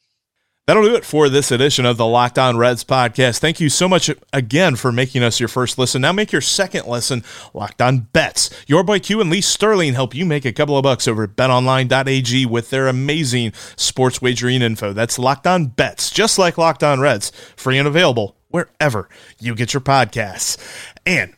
That'll 0.67 0.83
do 0.83 0.95
it 0.95 1.05
for 1.05 1.29
this 1.29 1.49
edition 1.49 1.85
of 1.85 1.95
the 1.95 2.05
Locked 2.05 2.37
On 2.37 2.57
Reds 2.57 2.83
podcast. 2.83 3.39
Thank 3.39 3.61
you 3.61 3.69
so 3.69 3.87
much 3.87 4.11
again 4.33 4.75
for 4.75 4.91
making 4.91 5.23
us 5.23 5.39
your 5.39 5.47
first 5.47 5.77
listen. 5.77 6.01
Now 6.01 6.11
make 6.11 6.33
your 6.33 6.41
second 6.41 6.87
listen 6.87 7.23
Locked 7.53 7.81
On 7.81 7.99
Bets. 7.99 8.49
Your 8.67 8.83
boy 8.83 8.99
Q 8.99 9.21
and 9.21 9.29
Lee 9.29 9.39
Sterling 9.39 9.93
help 9.93 10.13
you 10.13 10.25
make 10.25 10.43
a 10.43 10.51
couple 10.51 10.77
of 10.77 10.83
bucks 10.83 11.07
over 11.07 11.23
at 11.23 11.37
betonline.ag 11.37 12.47
with 12.47 12.69
their 12.69 12.89
amazing 12.89 13.53
sports 13.77 14.21
wagering 14.21 14.61
info. 14.61 14.91
That's 14.91 15.17
Locked 15.17 15.47
On 15.47 15.67
Bets, 15.67 16.11
just 16.11 16.37
like 16.37 16.57
Locked 16.57 16.83
On 16.83 16.99
Reds, 16.99 17.31
free 17.55 17.77
and 17.77 17.87
available 17.87 18.35
wherever 18.49 19.07
you 19.39 19.55
get 19.55 19.73
your 19.73 19.79
podcasts. 19.79 20.57
And 21.05 21.33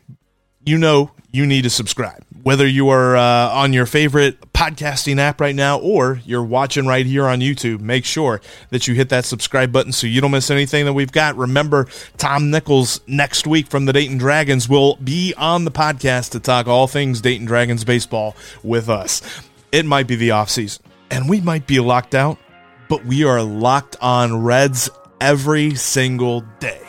you 0.69 0.77
know 0.77 1.11
you 1.31 1.45
need 1.45 1.63
to 1.63 1.69
subscribe. 1.69 2.23
Whether 2.43 2.67
you 2.67 2.89
are 2.89 3.17
uh, 3.17 3.49
on 3.49 3.73
your 3.73 3.85
favorite 3.85 4.39
podcasting 4.53 5.17
app 5.17 5.41
right 5.41 5.55
now 5.55 5.79
or 5.79 6.21
you're 6.25 6.43
watching 6.43 6.85
right 6.85 7.05
here 7.05 7.25
on 7.25 7.39
YouTube, 7.39 7.81
make 7.81 8.05
sure 8.05 8.39
that 8.69 8.87
you 8.87 8.93
hit 8.93 9.09
that 9.09 9.25
subscribe 9.25 9.71
button 9.71 9.91
so 9.91 10.07
you 10.07 10.21
don't 10.21 10.31
miss 10.31 10.49
anything 10.49 10.85
that 10.85 10.93
we've 10.93 11.11
got. 11.11 11.35
Remember, 11.35 11.87
Tom 12.17 12.51
Nichols 12.51 13.01
next 13.07 13.45
week 13.45 13.67
from 13.67 13.85
the 13.85 13.93
Dayton 13.93 14.17
Dragons 14.17 14.69
will 14.69 14.95
be 14.97 15.33
on 15.37 15.65
the 15.65 15.71
podcast 15.71 16.31
to 16.31 16.39
talk 16.39 16.67
all 16.67 16.87
things 16.87 17.19
Dayton 17.19 17.45
Dragons 17.45 17.83
baseball 17.83 18.35
with 18.63 18.89
us. 18.89 19.21
It 19.71 19.85
might 19.85 20.07
be 20.07 20.15
the 20.15 20.29
offseason 20.29 20.81
and 21.11 21.27
we 21.27 21.41
might 21.41 21.67
be 21.67 21.79
locked 21.79 22.15
out, 22.15 22.37
but 22.87 23.05
we 23.05 23.23
are 23.23 23.41
locked 23.41 23.97
on 24.01 24.43
Reds 24.43 24.89
every 25.19 25.75
single 25.75 26.41
day. 26.59 26.88